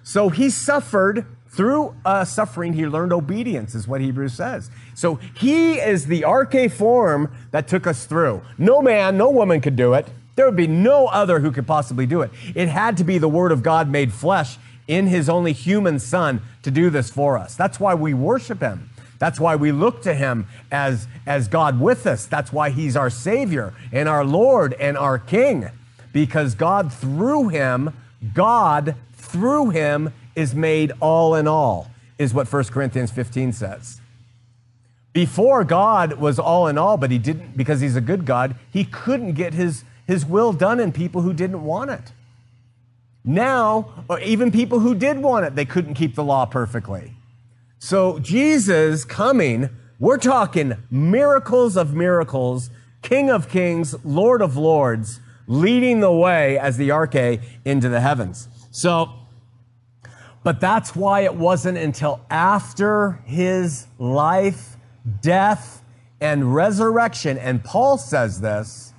[0.02, 4.70] So he suffered through uh, suffering, he learned obedience, is what Hebrews says.
[4.94, 8.40] So he is the arche form that took us through.
[8.56, 10.08] No man, no woman could do it.
[10.34, 12.30] There would be no other who could possibly do it.
[12.54, 14.56] It had to be the Word of God made flesh
[14.88, 17.54] in His only human Son to do this for us.
[17.54, 18.88] That's why we worship Him.
[19.22, 22.26] That's why we look to Him as, as God with us.
[22.26, 25.68] That's why He's our Savior and our Lord and our King.
[26.12, 27.94] Because God through Him,
[28.34, 34.00] God through Him is made all in all, is what 1 Corinthians 15 says.
[35.12, 38.82] Before God was all in all, but he didn't, because he's a good God, he
[38.82, 42.10] couldn't get his, his will done in people who didn't want it.
[43.24, 47.12] Now, or even people who did want it, they couldn't keep the law perfectly.
[47.84, 49.68] So, Jesus coming,
[49.98, 52.70] we're talking miracles of miracles,
[53.02, 55.18] King of kings, Lord of lords,
[55.48, 58.46] leading the way as the arche into the heavens.
[58.70, 59.10] So,
[60.44, 64.76] but that's why it wasn't until after his life,
[65.20, 65.82] death,
[66.20, 68.94] and resurrection, and Paul says this,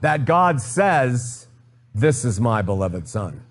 [0.00, 1.46] that God says,
[1.94, 3.44] This is my beloved Son.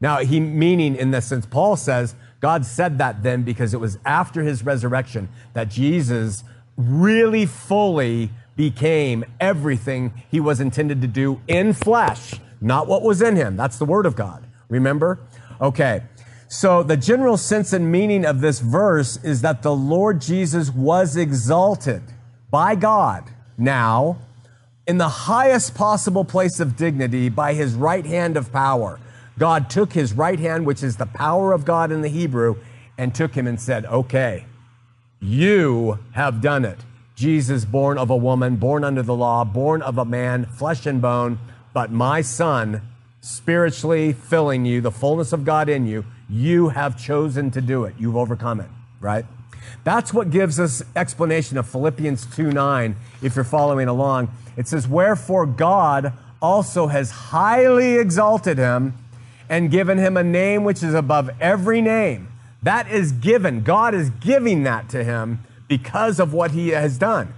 [0.00, 3.98] Now, he meaning in this sense, Paul says, God said that then because it was
[4.04, 6.42] after his resurrection that Jesus
[6.76, 13.36] really fully became everything he was intended to do in flesh, not what was in
[13.36, 13.56] him.
[13.56, 14.44] That's the word of God.
[14.68, 15.20] Remember?
[15.60, 16.02] Okay.
[16.48, 21.16] So the general sense and meaning of this verse is that the Lord Jesus was
[21.16, 22.02] exalted
[22.50, 24.18] by God now
[24.88, 28.98] in the highest possible place of dignity by his right hand of power.
[29.38, 32.56] God took his right hand, which is the power of God in the Hebrew,
[32.98, 34.44] and took him and said, Okay,
[35.20, 36.78] you have done it.
[37.14, 41.00] Jesus, born of a woman, born under the law, born of a man, flesh and
[41.00, 41.38] bone,
[41.72, 42.82] but my son,
[43.20, 47.94] spiritually filling you, the fullness of God in you, you have chosen to do it.
[47.98, 48.68] You've overcome it,
[49.00, 49.24] right?
[49.84, 54.28] That's what gives us explanation of Philippians 2 9, if you're following along.
[54.56, 58.94] It says, Wherefore God also has highly exalted him
[59.48, 62.28] and given him a name which is above every name.
[62.62, 63.62] That is given.
[63.62, 67.34] God is giving that to him because of what he has done.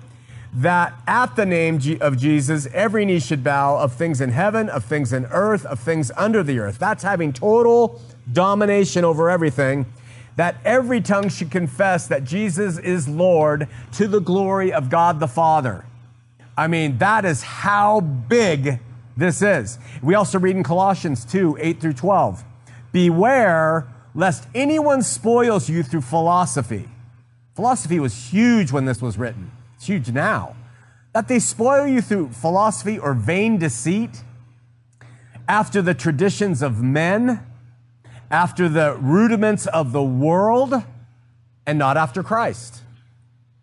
[0.52, 4.84] That at the name of Jesus, every knee should bow of things in heaven, of
[4.84, 6.78] things in earth, of things under the earth.
[6.78, 8.00] That's having total
[8.32, 9.86] domination over everything,
[10.36, 15.28] that every tongue should confess that Jesus is Lord to the glory of God the
[15.28, 15.84] Father.
[16.56, 18.78] I mean, that is how big
[19.16, 19.78] this is.
[20.02, 22.44] We also read in Colossians 2 8 through 12
[22.92, 26.88] Beware lest anyone spoils you through philosophy.
[27.54, 30.56] Philosophy was huge when this was written, it's huge now.
[31.12, 34.22] That they spoil you through philosophy or vain deceit
[35.48, 37.44] after the traditions of men
[38.30, 40.74] after the rudiments of the world
[41.66, 42.82] and not after Christ.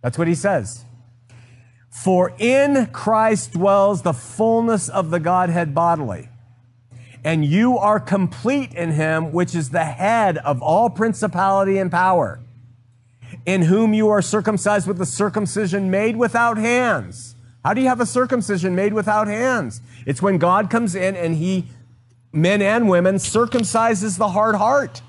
[0.02, 0.86] That's what he says.
[1.92, 6.30] For in Christ dwells the fullness of the Godhead bodily.
[7.24, 12.40] And you are complete in him, which is the head of all principality and power,
[13.46, 17.36] in whom you are circumcised with the circumcision made without hands.
[17.64, 19.82] How do you have a circumcision made without hands?
[20.08, 21.66] It's when God comes in and he
[22.34, 25.02] men and women, circumcises the hard heart.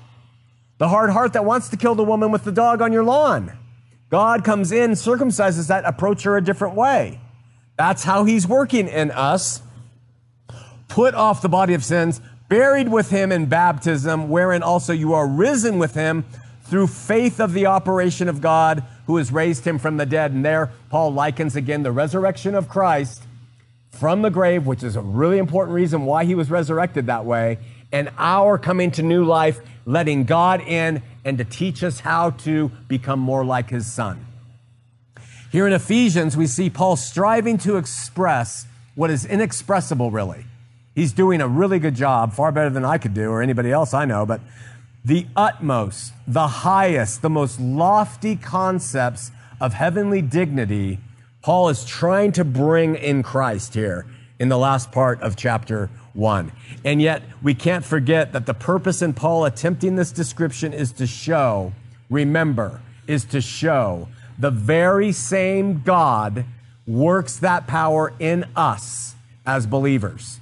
[0.77, 3.57] The hard heart that wants to kill the woman with the dog on your lawn.
[4.13, 7.19] God comes in, circumcises that, approach her a different way.
[7.79, 9.63] That's how he's working in us.
[10.87, 15.27] Put off the body of sins, buried with him in baptism, wherein also you are
[15.27, 16.25] risen with him
[16.61, 20.31] through faith of the operation of God who has raised him from the dead.
[20.31, 23.23] And there, Paul likens again the resurrection of Christ
[23.89, 27.57] from the grave, which is a really important reason why he was resurrected that way,
[27.91, 32.69] and our coming to new life, letting God in and to teach us how to
[32.87, 34.25] become more like his son.
[35.51, 38.65] Here in Ephesians, we see Paul striving to express
[38.95, 40.45] what is inexpressible, really.
[40.95, 43.93] He's doing a really good job, far better than I could do or anybody else
[43.93, 44.41] I know, but
[45.05, 50.99] the utmost, the highest, the most lofty concepts of heavenly dignity
[51.43, 54.05] Paul is trying to bring in Christ here
[54.39, 56.51] in the last part of chapter 1.
[56.83, 61.07] And yet, we can't forget that the purpose in Paul attempting this description is to
[61.07, 61.73] show,
[62.09, 66.45] remember, is to show the very same God
[66.85, 70.39] works that power in us as believers.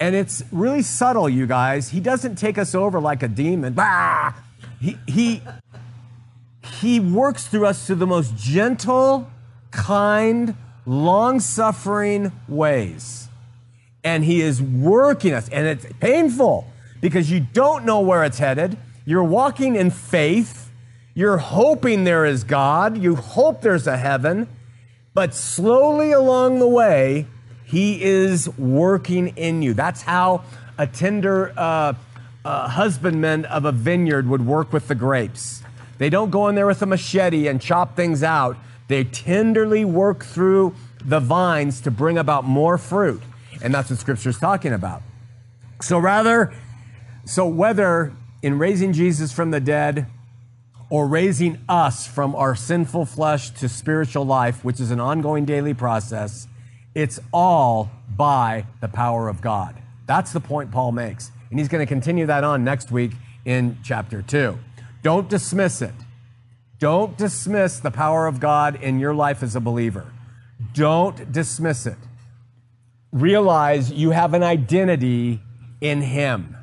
[0.00, 1.90] And it's really subtle, you guys.
[1.90, 3.74] He doesn't take us over like a demon.
[3.74, 4.32] Bah!
[4.80, 5.42] He, he,
[6.80, 9.30] he works through us through the most gentle,
[9.70, 13.21] kind, long suffering ways.
[14.04, 16.66] And He is working us, and it's painful
[17.00, 18.76] because you don't know where it's headed.
[19.04, 20.70] You're walking in faith.
[21.14, 22.96] You're hoping there is God.
[22.96, 24.48] You hope there's a heaven.
[25.14, 27.26] But slowly along the way,
[27.64, 29.74] He is working in you.
[29.74, 30.44] That's how
[30.78, 31.94] a tender uh,
[32.44, 35.62] uh, husbandman of a vineyard would work with the grapes.
[35.98, 38.56] They don't go in there with a machete and chop things out.
[38.88, 43.22] They tenderly work through the vines to bring about more fruit.
[43.62, 45.02] And that's what scripture is talking about.
[45.80, 46.52] So rather,
[47.24, 50.06] so whether in raising Jesus from the dead
[50.90, 55.74] or raising us from our sinful flesh to spiritual life, which is an ongoing daily
[55.74, 56.48] process,
[56.94, 59.80] it's all by the power of God.
[60.06, 61.30] That's the point Paul makes.
[61.50, 63.12] And he's going to continue that on next week
[63.44, 64.58] in chapter 2.
[65.02, 65.94] Don't dismiss it.
[66.78, 70.12] Don't dismiss the power of God in your life as a believer.
[70.74, 71.96] Don't dismiss it.
[73.12, 75.40] Realize you have an identity
[75.80, 76.56] in Him.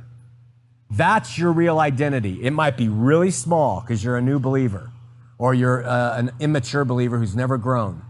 [0.90, 2.44] That's your real identity.
[2.44, 4.92] It might be really small because you're a new believer,
[5.38, 8.02] or you're uh, an immature believer who's never grown,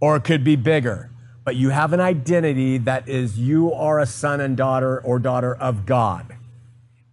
[0.00, 1.10] or it could be bigger.
[1.44, 5.54] But you have an identity that is you are a son and daughter or daughter
[5.54, 6.36] of God.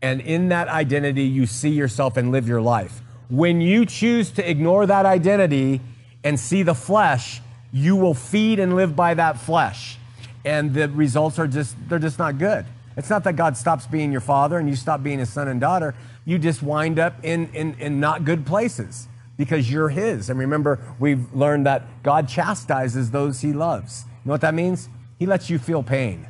[0.02, 3.02] And in that identity, you see yourself and live your life.
[3.30, 5.80] When you choose to ignore that identity
[6.24, 9.98] and see the flesh, you will feed and live by that flesh.
[10.46, 12.66] And the results are just, they're just not good.
[12.96, 15.60] It's not that God stops being your father and you stop being his son and
[15.60, 15.96] daughter.
[16.24, 20.30] You just wind up in, in, in not good places because you're his.
[20.30, 24.06] And remember, we've learned that God chastises those he loves.
[24.06, 24.88] You know what that means?
[25.20, 26.28] He lets you feel pain.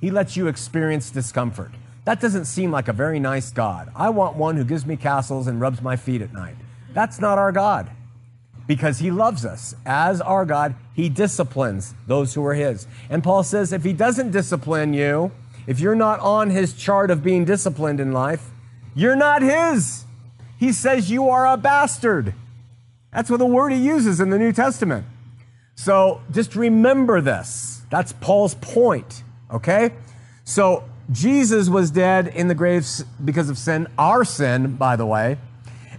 [0.00, 1.72] He lets you experience discomfort.
[2.04, 3.90] That doesn't seem like a very nice God.
[3.94, 6.54] I want one who gives me castles and rubs my feet at night.
[6.94, 7.90] That's not our God
[8.66, 9.74] because he loves us.
[9.84, 12.86] As our God, he disciplines those who are his.
[13.08, 15.32] And Paul says if he doesn't discipline you,
[15.66, 18.50] if you're not on his chart of being disciplined in life,
[18.94, 20.04] you're not his.
[20.58, 22.34] He says you are a bastard.
[23.12, 25.06] That's what the word he uses in the New Testament.
[25.74, 27.82] So just remember this.
[27.90, 29.92] That's Paul's point, okay?
[30.44, 35.38] So Jesus was dead in the graves because of sin, our sin, by the way,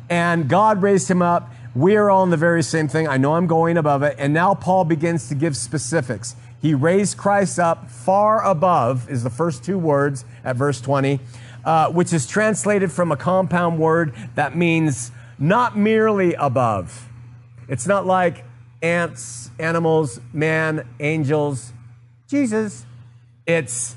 [0.09, 1.51] and God raised him up.
[1.77, 3.07] We are all in the very same thing.
[3.07, 4.15] I know I'm going above it.
[4.17, 6.35] And now Paul begins to give specifics.
[6.59, 11.19] He raised Christ up far above, is the first two words at verse 20,
[11.63, 17.07] uh, which is translated from a compound word that means not merely above.
[17.67, 18.43] It's not like
[18.81, 21.73] ants, animals, man, angels,
[22.27, 22.87] Jesus.
[23.45, 23.95] It's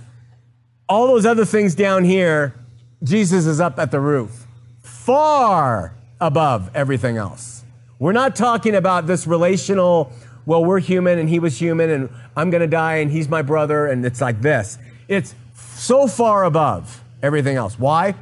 [0.87, 2.55] all those other things down here,
[3.03, 4.47] Jesus is up at the roof,
[4.83, 7.60] far above everything else.
[8.01, 10.11] We're not talking about this relational,
[10.47, 13.43] well, we're human and he was human and I'm going to die and he's my
[13.43, 14.79] brother and it's like this.
[15.07, 17.79] It's so far above everything else.
[17.79, 18.17] Why?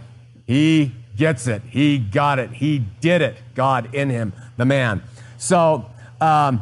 [0.47, 1.63] He gets it.
[1.71, 2.51] He got it.
[2.51, 3.39] He did it.
[3.55, 5.03] God in him, the man.
[5.39, 5.89] So,
[6.21, 6.61] um,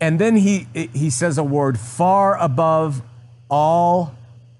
[0.00, 3.02] and then he, he says a word far above
[3.48, 4.14] all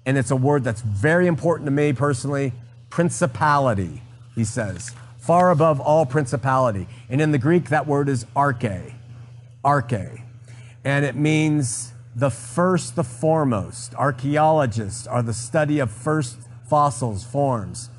[0.05, 2.53] and it's a word that's very important to me personally
[2.89, 4.01] principality,
[4.35, 4.91] he says,
[5.27, 6.87] far above all principality.
[7.09, 8.93] And in the Greek, that word is arche,
[9.63, 10.21] arche.
[10.85, 13.93] And it means the first, the foremost.
[13.95, 16.37] Archaeologists are the study of first
[16.69, 17.89] fossils, forms.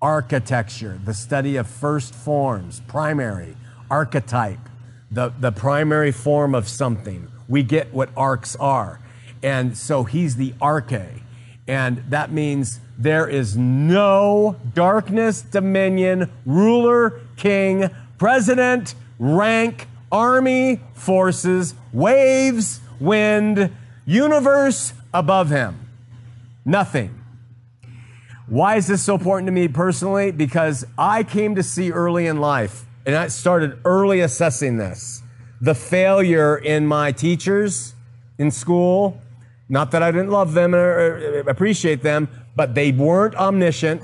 [0.00, 3.56] Architecture, the study of first forms, primary.
[3.90, 4.70] Archetype,
[5.10, 7.28] the, the primary form of something.
[7.46, 9.00] We get what arcs are.
[9.42, 11.20] And so he's the arche.
[11.68, 22.80] And that means there is no darkness, dominion, ruler, king, president, rank, army, forces, waves,
[23.00, 23.74] wind,
[24.06, 25.88] universe above him.
[26.64, 27.20] Nothing.
[28.46, 30.30] Why is this so important to me personally?
[30.30, 35.22] Because I came to see early in life, and I started early assessing this
[35.60, 37.94] the failure in my teachers
[38.38, 39.18] in school,
[39.68, 44.02] not that I didn't love them or appreciate them, but they weren't omniscient.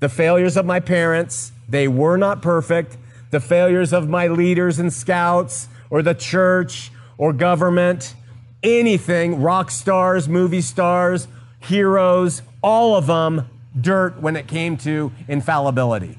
[0.00, 2.96] The failures of my parents, they were not perfect.
[3.32, 8.14] the failures of my leaders and scouts or the church or government,
[8.62, 11.26] anything, rock stars, movie stars,
[11.58, 13.48] heroes, all of them
[13.80, 16.18] dirt when it came to infallibility.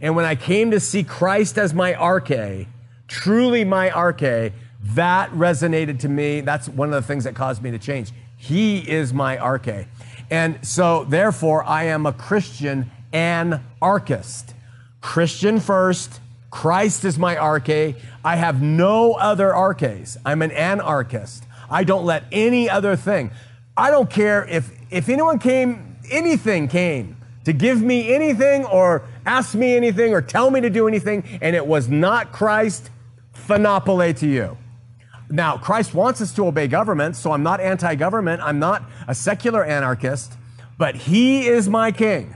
[0.00, 2.66] And when I came to see Christ as my arche,
[3.08, 4.52] truly my arche,
[4.94, 6.42] that resonated to me.
[6.42, 8.10] That's one of the things that caused me to change.
[8.36, 9.86] He is my arche.
[10.32, 14.54] And so, therefore, I am a Christian anarchist.
[15.02, 16.20] Christian first,
[16.50, 17.96] Christ is my arche.
[18.24, 20.16] I have no other arches.
[20.24, 21.44] I'm an anarchist.
[21.68, 23.30] I don't let any other thing.
[23.76, 29.54] I don't care if, if anyone came, anything came to give me anything or ask
[29.54, 32.88] me anything or tell me to do anything, and it was not Christ,
[33.34, 34.56] phenopole to you.
[35.32, 38.42] Now, Christ wants us to obey government, so I'm not anti government.
[38.42, 40.34] I'm not a secular anarchist,
[40.76, 42.34] but He is my king.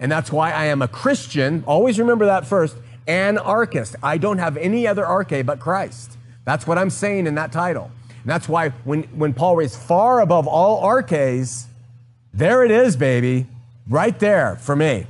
[0.00, 1.62] And that's why I am a Christian.
[1.66, 2.74] Always remember that first
[3.06, 3.96] anarchist.
[4.02, 6.16] I don't have any other arche but Christ.
[6.46, 7.90] That's what I'm saying in that title.
[8.08, 11.66] And that's why when, when Paul reads far above all arches,
[12.32, 13.46] there it is, baby,
[13.90, 15.06] right there for me.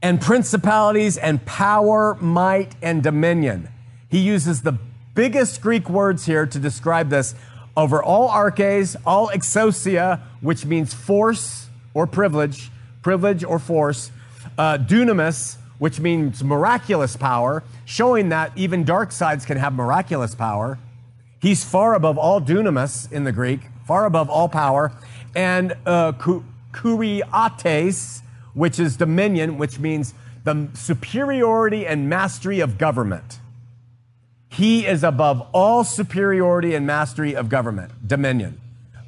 [0.00, 3.68] And principalities and power, might, and dominion.
[4.08, 4.78] He uses the
[5.18, 7.34] biggest Greek words here to describe this
[7.76, 12.70] over all arches, all exousia, which means force or privilege,
[13.02, 14.12] privilege or force,
[14.56, 20.78] uh, dunamis, which means miraculous power, showing that even dark sides can have miraculous power.
[21.42, 24.92] He's far above all dunamis in the Greek, far above all power,
[25.34, 26.12] and uh,
[26.72, 28.22] kuriates,
[28.54, 30.14] which is dominion, which means
[30.44, 33.40] the superiority and mastery of government.
[34.58, 38.60] He is above all superiority and mastery of government, dominion,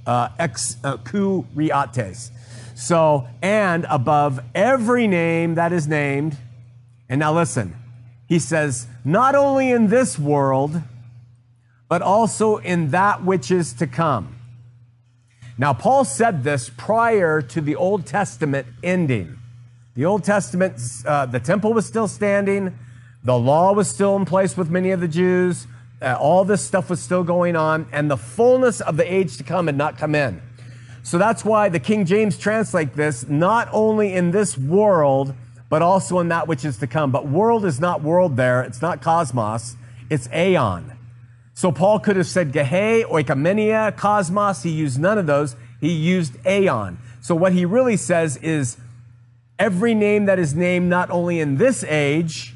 [0.06, 2.30] uh, ex uh, kuriates.
[2.76, 6.36] So, and above every name that is named.
[7.08, 7.74] And now listen,
[8.28, 10.82] he says, not only in this world,
[11.88, 14.36] but also in that which is to come.
[15.58, 19.36] Now, Paul said this prior to the Old Testament ending.
[19.96, 22.78] The Old Testament, uh, the temple was still standing.
[23.22, 25.66] The law was still in place with many of the Jews.
[26.00, 29.44] Uh, all this stuff was still going on, and the fullness of the age to
[29.44, 30.40] come had not come in.
[31.02, 35.34] So that's why the King James translate this not only in this world,
[35.68, 37.10] but also in that which is to come.
[37.10, 38.62] But world is not world there.
[38.62, 39.76] It's not cosmos.
[40.08, 40.96] It's aeon.
[41.54, 44.62] So Paul could have said Gehe, oikomenia, cosmos.
[44.62, 45.56] He used none of those.
[45.80, 46.98] He used aeon.
[47.20, 48.78] So what he really says is
[49.58, 52.54] every name that is named not only in this age,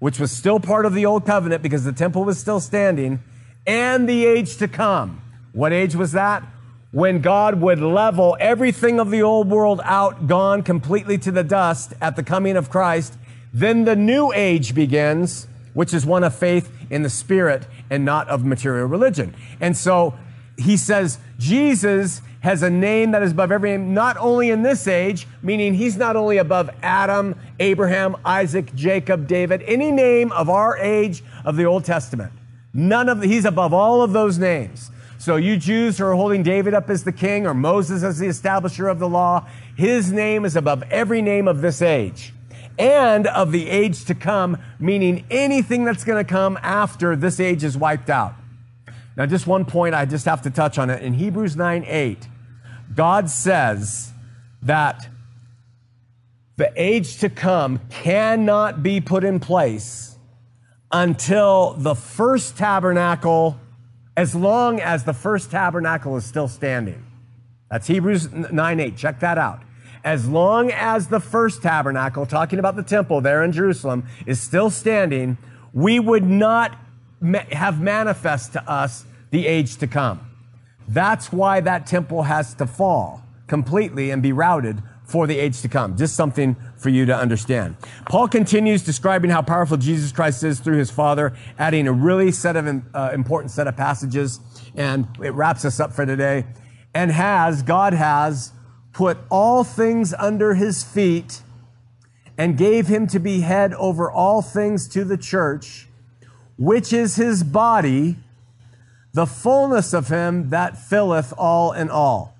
[0.00, 3.22] which was still part of the old covenant because the temple was still standing,
[3.66, 5.22] and the age to come.
[5.52, 6.42] What age was that?
[6.90, 11.92] When God would level everything of the old world out, gone completely to the dust
[12.00, 13.14] at the coming of Christ.
[13.52, 18.26] Then the new age begins, which is one of faith in the spirit and not
[18.28, 19.34] of material religion.
[19.60, 20.14] And so
[20.60, 24.86] he says, Jesus has a name that is above every name, not only in this
[24.86, 30.76] age, meaning he's not only above Adam, Abraham, Isaac, Jacob, David, any name of our
[30.78, 32.32] age of the Old Testament.
[32.72, 34.90] None of he's above all of those names.
[35.18, 38.28] So you Jews who are holding David up as the king or Moses as the
[38.28, 39.46] establisher of the law,
[39.76, 42.32] his name is above every name of this age
[42.78, 47.62] and of the age to come, meaning anything that's going to come after this age
[47.62, 48.34] is wiped out.
[49.20, 51.02] Now, just one point I just have to touch on it.
[51.02, 52.26] In Hebrews 9 8,
[52.94, 54.14] God says
[54.62, 55.10] that
[56.56, 60.16] the age to come cannot be put in place
[60.90, 63.60] until the first tabernacle,
[64.16, 67.04] as long as the first tabernacle is still standing.
[67.70, 68.96] That's Hebrews 9 8.
[68.96, 69.60] Check that out.
[70.02, 74.70] As long as the first tabernacle, talking about the temple there in Jerusalem, is still
[74.70, 75.36] standing,
[75.74, 76.74] we would not
[77.52, 80.20] have manifest to us the age to come.
[80.88, 85.68] That's why that temple has to fall completely and be routed for the age to
[85.68, 85.96] come.
[85.96, 87.76] Just something for you to understand.
[88.08, 92.56] Paul continues describing how powerful Jesus Christ is through his Father, adding a really set
[92.56, 94.38] of uh, important set of passages,
[94.76, 96.46] and it wraps us up for today.
[96.94, 98.52] And has, God has,
[98.92, 101.42] put all things under his feet
[102.38, 105.88] and gave him to be head over all things to the church,
[106.56, 108.16] which is his body,
[109.12, 112.36] the fullness of him that filleth all in all.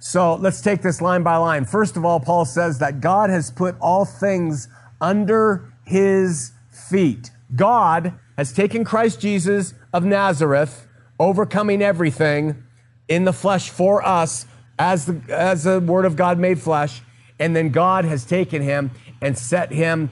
[0.00, 1.64] So let's take this line by line.
[1.64, 4.68] First of all, Paul says that God has put all things
[5.00, 7.30] under his feet.
[7.54, 10.86] God has taken Christ Jesus of Nazareth,
[11.18, 12.62] overcoming everything
[13.08, 14.46] in the flesh for us
[14.78, 17.02] as the, as the word of God made flesh.
[17.38, 18.90] And then God has taken him
[19.20, 20.10] and set him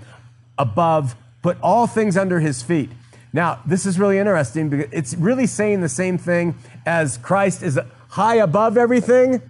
[0.59, 2.91] above put all things under his feet.
[3.37, 6.55] Now, this is really interesting because it's really saying the same thing
[6.87, 7.79] as Christ is
[8.09, 9.43] high above everything.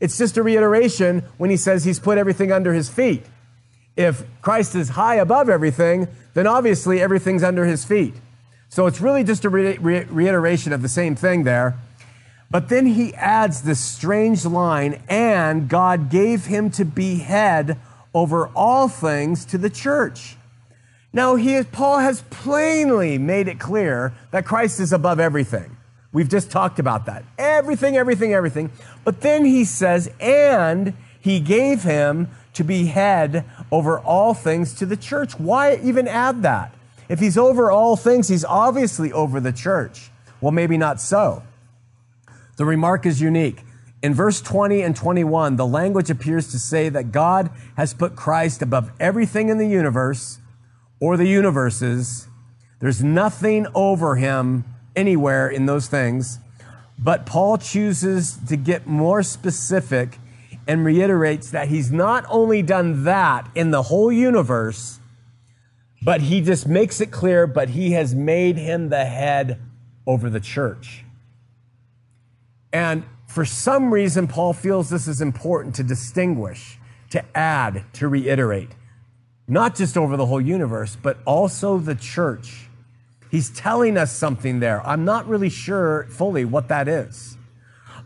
[0.00, 3.26] It's just a reiteration when he says he's put everything under his feet.
[3.94, 8.14] If Christ is high above everything, then obviously everything's under his feet.
[8.70, 11.76] So it's really just a re- re- reiteration of the same thing there.
[12.50, 17.78] But then he adds this strange line, and God gave him to be head
[18.14, 20.36] over all things to the church.
[21.16, 25.74] Now, he, Paul has plainly made it clear that Christ is above everything.
[26.12, 27.24] We've just talked about that.
[27.38, 28.70] Everything, everything, everything.
[29.02, 34.84] But then he says, and he gave him to be head over all things to
[34.84, 35.40] the church.
[35.40, 36.74] Why even add that?
[37.08, 40.10] If he's over all things, he's obviously over the church.
[40.42, 41.42] Well, maybe not so.
[42.58, 43.62] The remark is unique.
[44.02, 47.48] In verse 20 and 21, the language appears to say that God
[47.78, 50.40] has put Christ above everything in the universe
[51.00, 52.28] or the universes.
[52.80, 56.38] There's nothing over him anywhere in those things.
[56.98, 60.18] But Paul chooses to get more specific
[60.66, 64.98] and reiterates that he's not only done that in the whole universe,
[66.02, 69.60] but he just makes it clear, but he has made him the head
[70.06, 71.04] over the church.
[72.72, 76.78] And for some reason, Paul feels this is important to distinguish,
[77.10, 78.70] to add, to reiterate,
[79.48, 82.68] not just over the whole universe, but also the church.
[83.30, 84.84] He's telling us something there.
[84.86, 87.36] I'm not really sure fully what that is.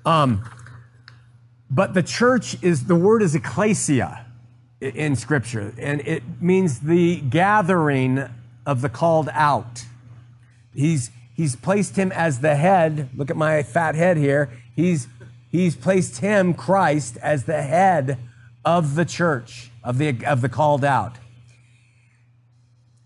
[0.05, 0.49] Um,
[1.71, 4.27] but the church is, the word is ecclesia
[4.81, 8.29] in scripture, and it means the gathering
[8.67, 9.85] of the called out.
[10.75, 13.11] He's, he's placed him as the head.
[13.15, 14.51] Look at my fat head here.
[14.75, 15.07] He's,
[15.51, 18.19] he's placed him, Christ, as the head
[18.65, 21.17] of the church, of the, of the called out.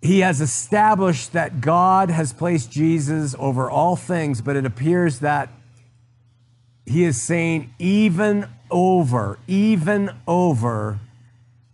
[0.05, 5.49] He has established that God has placed Jesus over all things, but it appears that
[6.85, 11.01] he is saying even over, even over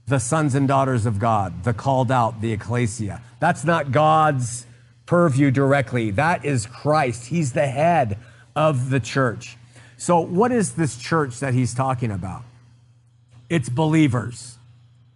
[0.06, 3.20] the sons and daughters of God, the called out, the ecclesia.
[3.40, 4.64] That's not God's
[5.06, 6.12] purview directly.
[6.12, 7.26] That is Christ.
[7.26, 8.16] He's the head
[8.54, 9.56] of the church.
[9.96, 12.44] So, what is this church that he's talking about?
[13.48, 14.56] It's believers,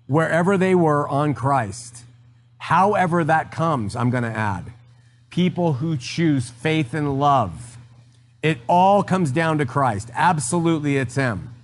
[0.08, 2.04] wherever they were on Christ.
[2.64, 4.72] However, that comes, I'm going to add.
[5.28, 7.76] People who choose faith and love.
[8.42, 10.08] It all comes down to Christ.
[10.14, 11.54] Absolutely, it's Him.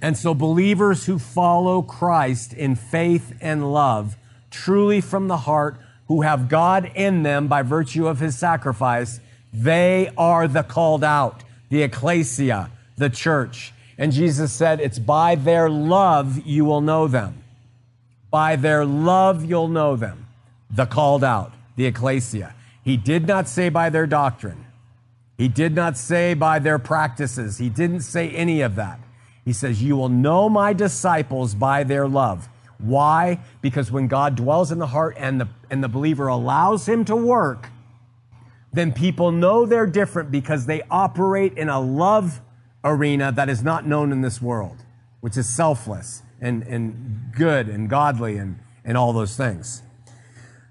[0.00, 4.16] And so, believers who follow Christ in faith and love,
[4.50, 9.20] truly from the heart, who have God in them by virtue of His sacrifice,
[9.52, 13.74] they are the called out the ecclesia, the church.
[13.98, 17.44] And Jesus said, It's by their love you will know them.
[18.30, 20.26] By their love you'll know them.
[20.70, 22.54] The called out, the ecclesia.
[22.84, 24.66] He did not say by their doctrine.
[25.36, 27.58] He did not say by their practices.
[27.58, 28.98] He didn't say any of that.
[29.44, 32.48] He says, You will know my disciples by their love.
[32.78, 33.40] Why?
[33.60, 37.16] Because when God dwells in the heart and the, and the believer allows him to
[37.16, 37.68] work,
[38.72, 42.40] then people know they're different because they operate in a love
[42.84, 44.76] arena that is not known in this world,
[45.20, 49.82] which is selfless and, and good and godly and, and all those things.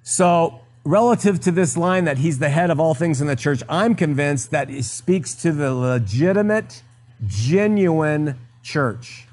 [0.03, 3.61] So, relative to this line that he's the head of all things in the church,
[3.67, 6.81] I'm convinced that it speaks to the legitimate,
[7.25, 9.27] genuine church.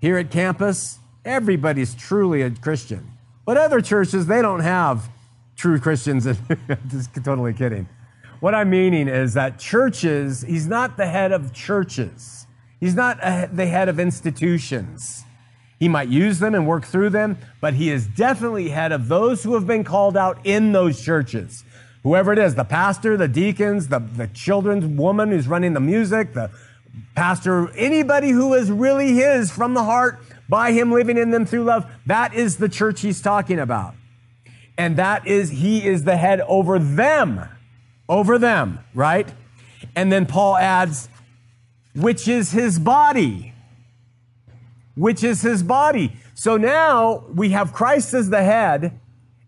[0.00, 3.12] Here at campus, everybody's truly a Christian.
[3.44, 5.08] But other churches, they don't have
[5.56, 6.26] true Christians.
[6.88, 7.88] just totally kidding.
[8.40, 12.46] What I'm meaning is that churches, he's not the head of churches.
[12.80, 15.24] He's not a, the head of institutions.
[15.78, 19.44] He might use them and work through them, but he is definitely head of those
[19.44, 21.64] who have been called out in those churches.
[22.02, 26.34] Whoever it is, the pastor, the deacons, the, the children's woman who's running the music,
[26.34, 26.50] the
[27.14, 31.64] pastor, anybody who is really his from the heart by him living in them through
[31.64, 33.94] love, that is the church he's talking about
[34.78, 37.46] and that is he is the head over them.
[38.08, 39.28] Over them, right?
[39.94, 41.10] And then Paul adds,
[41.98, 43.52] which is his body.
[44.94, 46.12] Which is his body.
[46.34, 48.98] So now we have Christ as the head,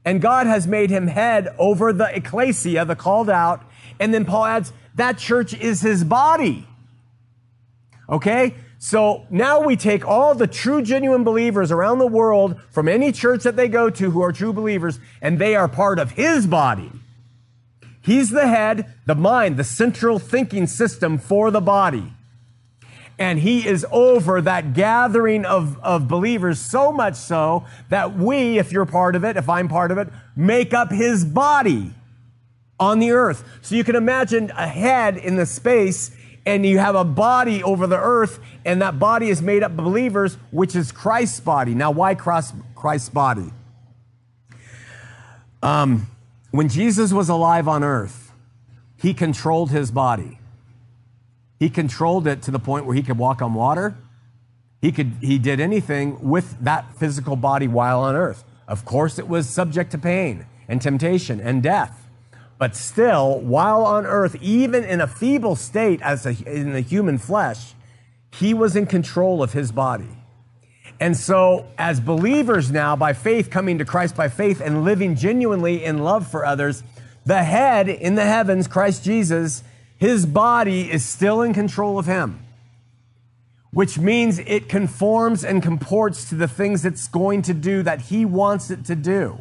[0.05, 3.63] and God has made him head over the ecclesia, the called out.
[3.99, 6.67] And then Paul adds, that church is his body.
[8.09, 8.55] Okay?
[8.79, 13.43] So now we take all the true, genuine believers around the world from any church
[13.45, 16.91] that they go to who are true believers, and they are part of his body.
[18.01, 22.15] He's the head, the mind, the central thinking system for the body.
[23.21, 28.73] And he is over that gathering of, of believers so much so that we, if
[28.73, 31.93] you're part of it, if I'm part of it, make up his body
[32.81, 33.45] on the earth.
[33.61, 36.17] So you can imagine a head in the space
[36.47, 39.77] and you have a body over the earth and that body is made up of
[39.77, 41.75] believers, which is Christ's body.
[41.75, 43.53] Now, why Christ's body?
[45.63, 46.07] Um,
[46.53, 48.33] when Jesus was alive on earth,
[48.97, 50.40] he controlled his body.
[51.61, 53.95] He controlled it to the point where he could walk on water.
[54.81, 58.45] He could he did anything with that physical body while on earth.
[58.67, 62.09] Of course, it was subject to pain and temptation and death.
[62.59, 67.19] But still, while on earth, even in a feeble state as a, in the human
[67.19, 67.75] flesh,
[68.35, 70.09] he was in control of his body.
[70.99, 75.85] And so, as believers now, by faith, coming to Christ by faith and living genuinely
[75.85, 76.83] in love for others,
[77.25, 79.63] the head in the heavens, Christ Jesus,
[80.01, 82.43] his body is still in control of him,
[83.71, 88.25] which means it conforms and comports to the things it's going to do that he
[88.25, 89.39] wants it to do.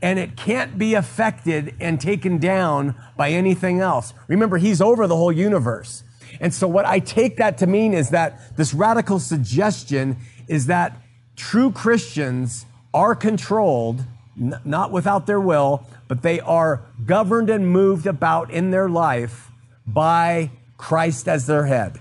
[0.00, 4.14] And it can't be affected and taken down by anything else.
[4.26, 6.02] Remember, he's over the whole universe.
[6.40, 10.16] And so, what I take that to mean is that this radical suggestion
[10.48, 10.96] is that
[11.36, 12.64] true Christians
[12.94, 14.04] are controlled,
[14.40, 19.43] n- not without their will, but they are governed and moved about in their life
[19.86, 21.98] by Christ as their head.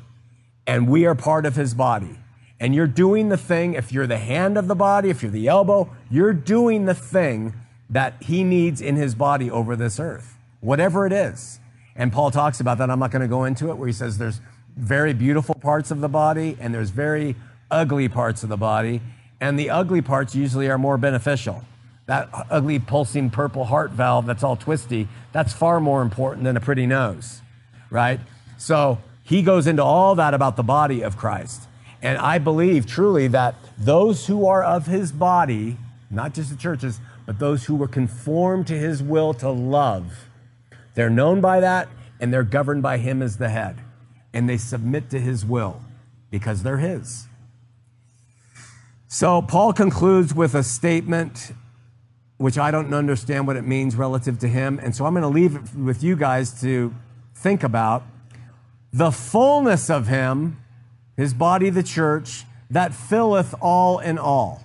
[0.66, 2.18] And we are part of his body.
[2.60, 5.48] And you're doing the thing, if you're the hand of the body, if you're the
[5.48, 7.54] elbow, you're doing the thing
[7.90, 11.60] that he needs in his body over this earth, whatever it is.
[11.96, 12.90] And Paul talks about that.
[12.90, 14.40] I'm not going to go into it, where he says there's
[14.78, 17.36] very beautiful parts of the body and there's very
[17.70, 19.02] ugly parts of the body.
[19.42, 21.64] And the ugly parts usually are more beneficial.
[22.06, 26.62] That ugly pulsing purple heart valve that's all twisty, that's far more important than a
[26.62, 27.43] pretty nose
[27.94, 28.20] right?
[28.58, 31.68] So he goes into all that about the body of Christ.
[32.02, 35.78] And I believe truly that those who are of his body,
[36.10, 40.28] not just the churches, but those who were conformed to his will to love,
[40.96, 41.88] they're known by that
[42.20, 43.80] and they're governed by him as the head.
[44.34, 45.80] And they submit to his will
[46.32, 47.28] because they're his.
[49.08, 51.52] So Paul concludes with a statement
[52.38, 54.80] which I don't understand what it means relative to him.
[54.82, 56.94] And so I'm going to leave it with you guys to
[57.44, 58.04] think about
[58.94, 60.58] the fullness of him,
[61.18, 64.64] his body, the church, that filleth all in all.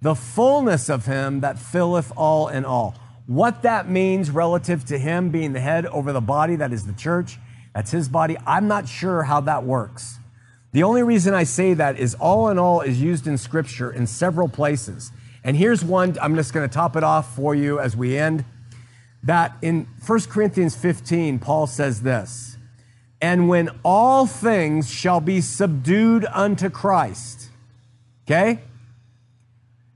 [0.00, 2.96] The fullness of him that filleth all in all.
[3.26, 6.92] What that means relative to him being the head over the body that is the
[6.92, 7.38] church,
[7.72, 10.18] that's his body, I'm not sure how that works.
[10.72, 14.08] The only reason I say that is all in all is used in scripture in
[14.08, 15.12] several places.
[15.44, 18.44] And here's one, I'm just going to top it off for you as we end
[19.22, 22.58] that in 1 Corinthians 15, Paul says this
[23.20, 27.50] And when all things shall be subdued unto Christ,
[28.26, 28.60] okay?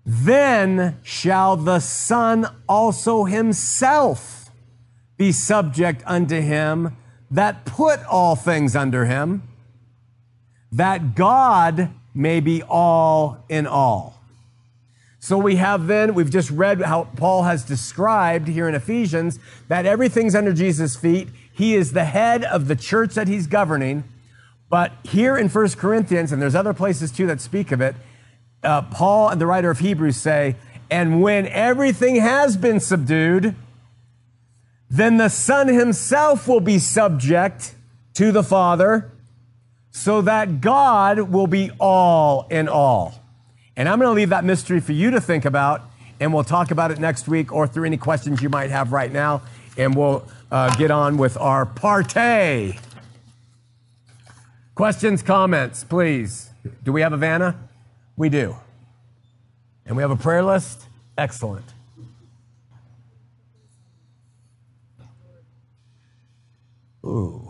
[0.05, 4.51] Then shall the Son also himself
[5.17, 6.97] be subject unto him
[7.31, 9.43] that put all things under him,
[10.71, 14.16] that God may be all in all.
[15.19, 19.39] So we have then, we've just read how Paul has described here in Ephesians
[19.69, 21.29] that everything's under Jesus' feet.
[21.53, 24.05] He is the head of the church that he's governing.
[24.69, 27.97] But here in 1 Corinthians, and there's other places too that speak of it,
[28.63, 30.57] uh, Paul and the writer of Hebrews say,
[30.91, 33.55] and when everything has been subdued,
[34.89, 37.75] then the Son himself will be subject
[38.15, 39.11] to the Father,
[39.91, 43.26] so that God will be all in all.
[43.77, 45.83] And I'm going to leave that mystery for you to think about,
[46.19, 49.13] and we'll talk about it next week or through any questions you might have right
[49.13, 49.43] now,
[49.77, 52.79] and we'll uh, get on with our partay.
[54.75, 56.51] Questions, comments, please.
[56.85, 57.57] Do we have a Vanna?
[58.17, 58.57] We do.
[59.85, 60.87] And we have a prayer list?
[61.19, 61.65] Excellent.
[67.05, 67.46] Ooh.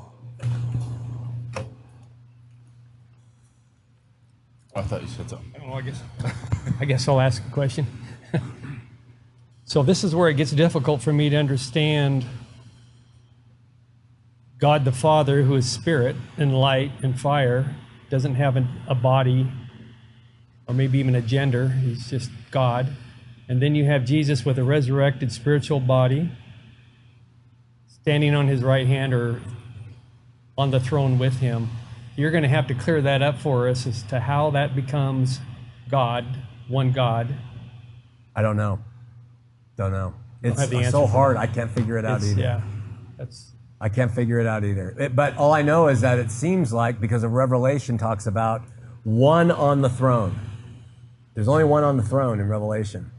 [4.76, 5.52] I thought you said something.
[5.62, 6.02] Well, I guess,
[6.80, 7.86] I guess I'll ask a question.
[9.64, 12.26] so this is where it gets difficult for me to understand
[14.58, 17.74] God the Father, who is spirit and light and fire,
[18.10, 19.50] doesn't have an, a body
[20.68, 21.68] or maybe even a gender.
[21.68, 22.88] He's just God.
[23.48, 26.30] And then you have Jesus with a resurrected spiritual body
[27.88, 29.40] standing on his right hand or
[30.58, 31.70] on the throne with him
[32.16, 35.40] you're going to have to clear that up for us as to how that becomes
[35.88, 36.24] God,
[36.68, 37.34] one God.
[38.34, 38.80] I don't know.
[39.76, 40.14] Don't know.
[40.42, 41.36] It's the so hard.
[41.36, 42.40] I can't figure it out It's- either.
[42.40, 42.60] yeah,
[43.16, 44.94] that's I can't figure it out either.
[44.98, 48.62] It- but all I know is that it seems like because of Revelation talks about
[49.04, 50.34] one on the throne.
[51.34, 53.10] There's only one on the throne in Revelation.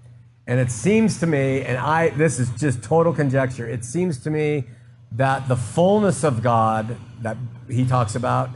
[0.47, 4.31] And it seems to me, and I this is just total conjecture, it seems to
[4.31, 4.65] me
[5.11, 7.37] that the fullness of God that
[7.69, 8.49] he talks about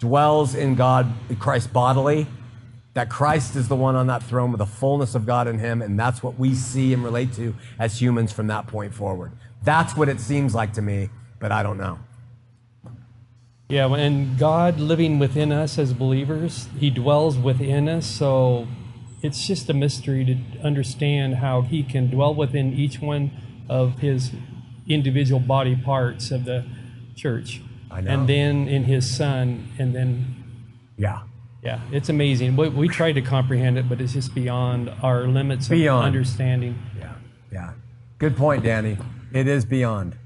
[0.00, 2.26] dwells in God, Christ bodily,
[2.94, 5.80] that Christ is the one on that throne with the fullness of God in him,
[5.80, 9.30] and that's what we see and relate to as humans from that point forward.
[9.62, 12.00] That's what it seems like to me, but I don't know.
[13.68, 18.06] Yeah, and God living within us as believers, He dwells within us.
[18.06, 18.66] So
[19.22, 23.30] it's just a mystery to understand how He can dwell within each one
[23.68, 24.32] of His
[24.88, 26.66] individual body parts of the
[27.14, 27.60] church.
[27.90, 28.10] I know.
[28.10, 30.36] And then in His Son, and then,
[30.96, 31.22] Yeah.
[31.62, 32.56] yeah, it's amazing.
[32.56, 36.00] We, we try to comprehend it, but it's just beyond our limits Beyond.
[36.02, 36.78] of understanding.
[36.98, 37.12] Yeah.
[37.52, 37.72] Yeah.
[38.18, 38.96] Good point, Danny.
[39.32, 40.16] It is beyond.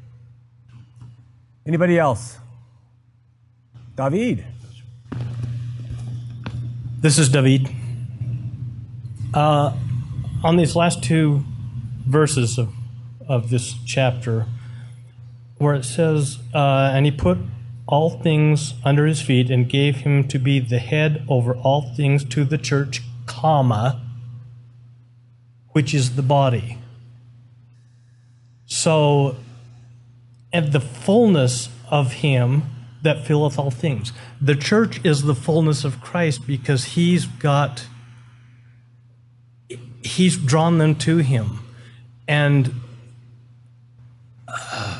[1.66, 2.38] Anybody else?
[3.96, 4.44] David.
[7.00, 7.68] This is David.
[9.32, 9.72] Uh,
[10.42, 11.44] on these last two
[12.06, 12.72] verses of,
[13.28, 14.46] of this chapter,
[15.64, 17.38] where it says, uh, And he put
[17.86, 22.24] all things under his feet and gave him to be the head over all things
[22.24, 24.00] to the church, comma,
[25.70, 26.78] which is the body.
[28.66, 29.36] So,
[30.52, 32.62] and the fullness of him
[33.02, 34.12] that filleth all things.
[34.40, 37.86] The church is the fullness of Christ because he's got
[40.02, 41.60] he's drawn them to him.
[42.28, 42.80] And
[44.48, 44.93] uh,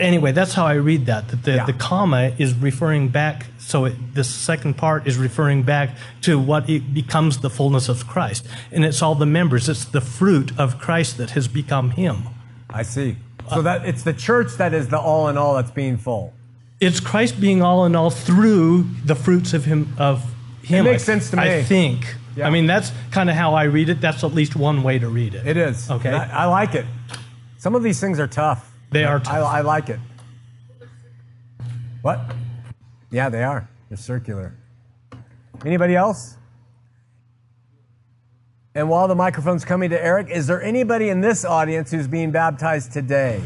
[0.00, 1.28] anyway, that's how I read that.
[1.28, 1.66] That the, Yeah.
[1.66, 3.46] the comma is referring back.
[3.58, 8.06] So it, the second part is referring back to what it becomes the fullness of
[8.06, 9.68] Christ, and it's all the members.
[9.68, 12.24] It's the fruit of Christ that has become Him.
[12.70, 13.16] I see.
[13.50, 16.32] So that it's the church that is the all in all that's being full.
[16.80, 20.22] it's Christ being all in all through the fruits of him of
[20.62, 20.86] him.
[20.86, 21.42] It makes I- sense to me.
[21.42, 22.16] I think.
[22.36, 22.46] Yeah.
[22.48, 24.00] I mean, that's kind of how I read it.
[24.00, 25.46] That's at least one way to read it.
[25.46, 25.88] It is.
[25.90, 26.10] Okay.
[26.10, 26.84] I, I like it.
[27.58, 28.72] Some of these things are tough.
[28.94, 29.40] They are I.
[29.40, 29.98] I like it.
[32.02, 32.20] What?
[33.10, 33.68] Yeah, they are.
[33.88, 34.54] They're circular.
[35.66, 36.36] Anybody else?
[38.72, 42.30] And while the microphone's coming to Eric, is there anybody in this audience who's being
[42.30, 43.42] baptized today?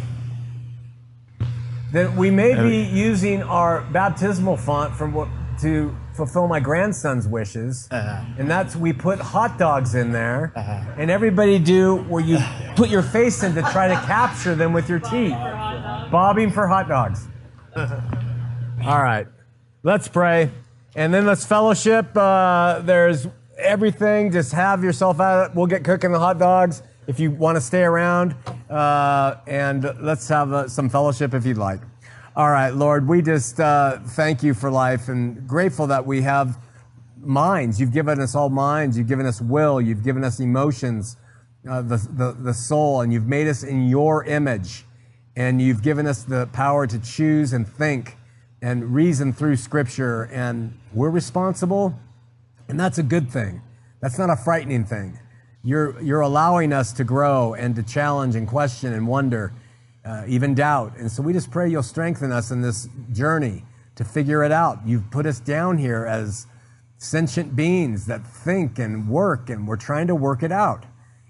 [1.93, 5.29] Then we may be using our baptismal font from what
[5.63, 10.53] to fulfill my grandson's wishes, and that's we put hot dogs in there,
[10.99, 12.39] and everybody do where you
[12.75, 15.39] put your face in to try to capture them with your teeth,
[16.11, 17.29] bobbing for hot dogs.
[17.77, 19.29] All right,
[19.85, 20.51] let's pray,
[20.97, 22.17] and then let's fellowship.
[22.17, 24.33] Uh, there's everything.
[24.33, 25.55] Just have yourself out.
[25.55, 28.35] We'll get cooking the hot dogs if you want to stay around,
[28.69, 31.81] uh, and let's have uh, some fellowship if you'd like.
[32.39, 36.57] All right, Lord, we just uh, thank you for life and grateful that we have
[37.21, 37.81] minds.
[37.81, 38.97] You've given us all minds.
[38.97, 39.81] You've given us will.
[39.81, 41.17] You've given us emotions,
[41.69, 44.85] uh, the, the, the soul, and you've made us in your image.
[45.35, 48.17] And you've given us the power to choose and think
[48.63, 50.29] and reason through Scripture.
[50.33, 51.99] And we're responsible,
[52.69, 53.63] and that's a good thing.
[54.01, 55.19] That's not a frightening thing.
[55.65, 59.55] You're, you're allowing us to grow and to challenge and question and wonder,
[60.09, 60.97] uh, even doubt.
[60.97, 63.65] And so we just pray you'll strengthen us in this journey
[63.97, 64.79] to figure it out.
[64.87, 66.47] You've put us down here as
[66.97, 70.87] sentient beings that think and work, and we're trying to work it out.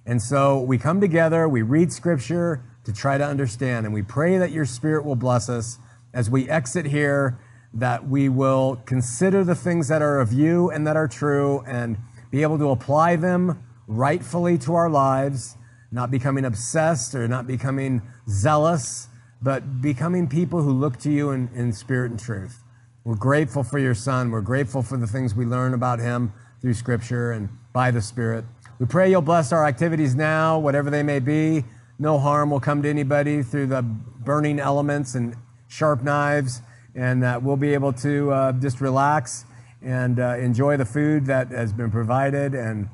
[0.07, 4.39] And so we come together, we read scripture to try to understand, and we pray
[4.39, 5.79] that your spirit will bless us
[6.15, 7.39] as we exit here,
[7.75, 11.99] that we will consider the things that are of you and that are true and
[12.31, 15.58] be able to apply them rightfully to our lives,
[15.91, 19.09] not becoming obsessed or not becoming zealous,
[19.41, 22.63] but becoming people who look to you in, in spirit and truth.
[23.05, 24.31] We're grateful for your son.
[24.31, 28.45] We're grateful for the things we learn about him through scripture and by the spirit.
[28.79, 31.65] We pray you'll bless our activities now, whatever they may be.
[31.99, 35.35] No harm will come to anybody through the burning elements and
[35.69, 36.63] sharp knives,
[36.95, 39.45] and that we'll be able to uh, just relax
[39.83, 42.89] and uh, enjoy the food that has been provided and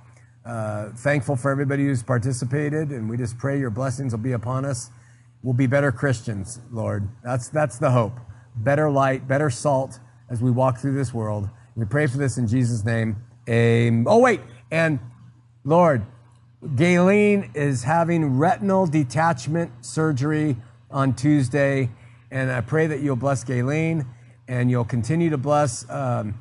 [0.44, 2.90] thankful for everybody who's participated.
[2.90, 4.90] And we just pray your blessings will be upon us.
[5.42, 7.08] We'll be better Christians, Lord.
[7.22, 8.18] That's, that's the hope.
[8.56, 9.98] Better light, better salt
[10.30, 11.48] as we walk through this world.
[11.76, 13.16] We pray for this in Jesus' name.
[13.48, 14.04] Amen.
[14.06, 14.40] Oh, wait.
[14.70, 15.00] And
[15.64, 16.06] Lord,
[16.76, 20.56] Galen is having retinal detachment surgery
[20.90, 21.90] on Tuesday.
[22.30, 24.06] And I pray that you'll bless Galen
[24.48, 26.38] and you'll continue to bless um,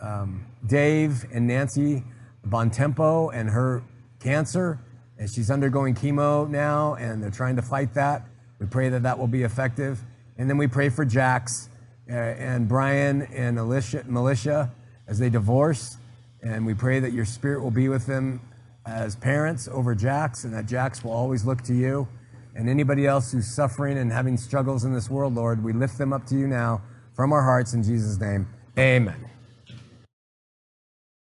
[0.00, 2.04] um, Dave and Nancy
[2.48, 3.82] Bontempo and her
[4.20, 4.78] cancer.
[5.18, 8.22] And she's undergoing chemo now, and they're trying to fight that.
[8.60, 10.00] We pray that that will be effective.
[10.36, 11.68] And then we pray for Jax
[12.08, 14.72] uh, and Brian and Alicia, Militia
[15.08, 15.96] as they divorce.
[16.42, 18.40] And we pray that your spirit will be with them
[18.86, 22.08] as parents over Jax and that Jax will always look to you.
[22.54, 26.12] And anybody else who's suffering and having struggles in this world, Lord, we lift them
[26.12, 26.82] up to you now
[27.14, 28.48] from our hearts in Jesus' name.
[28.78, 29.37] Amen.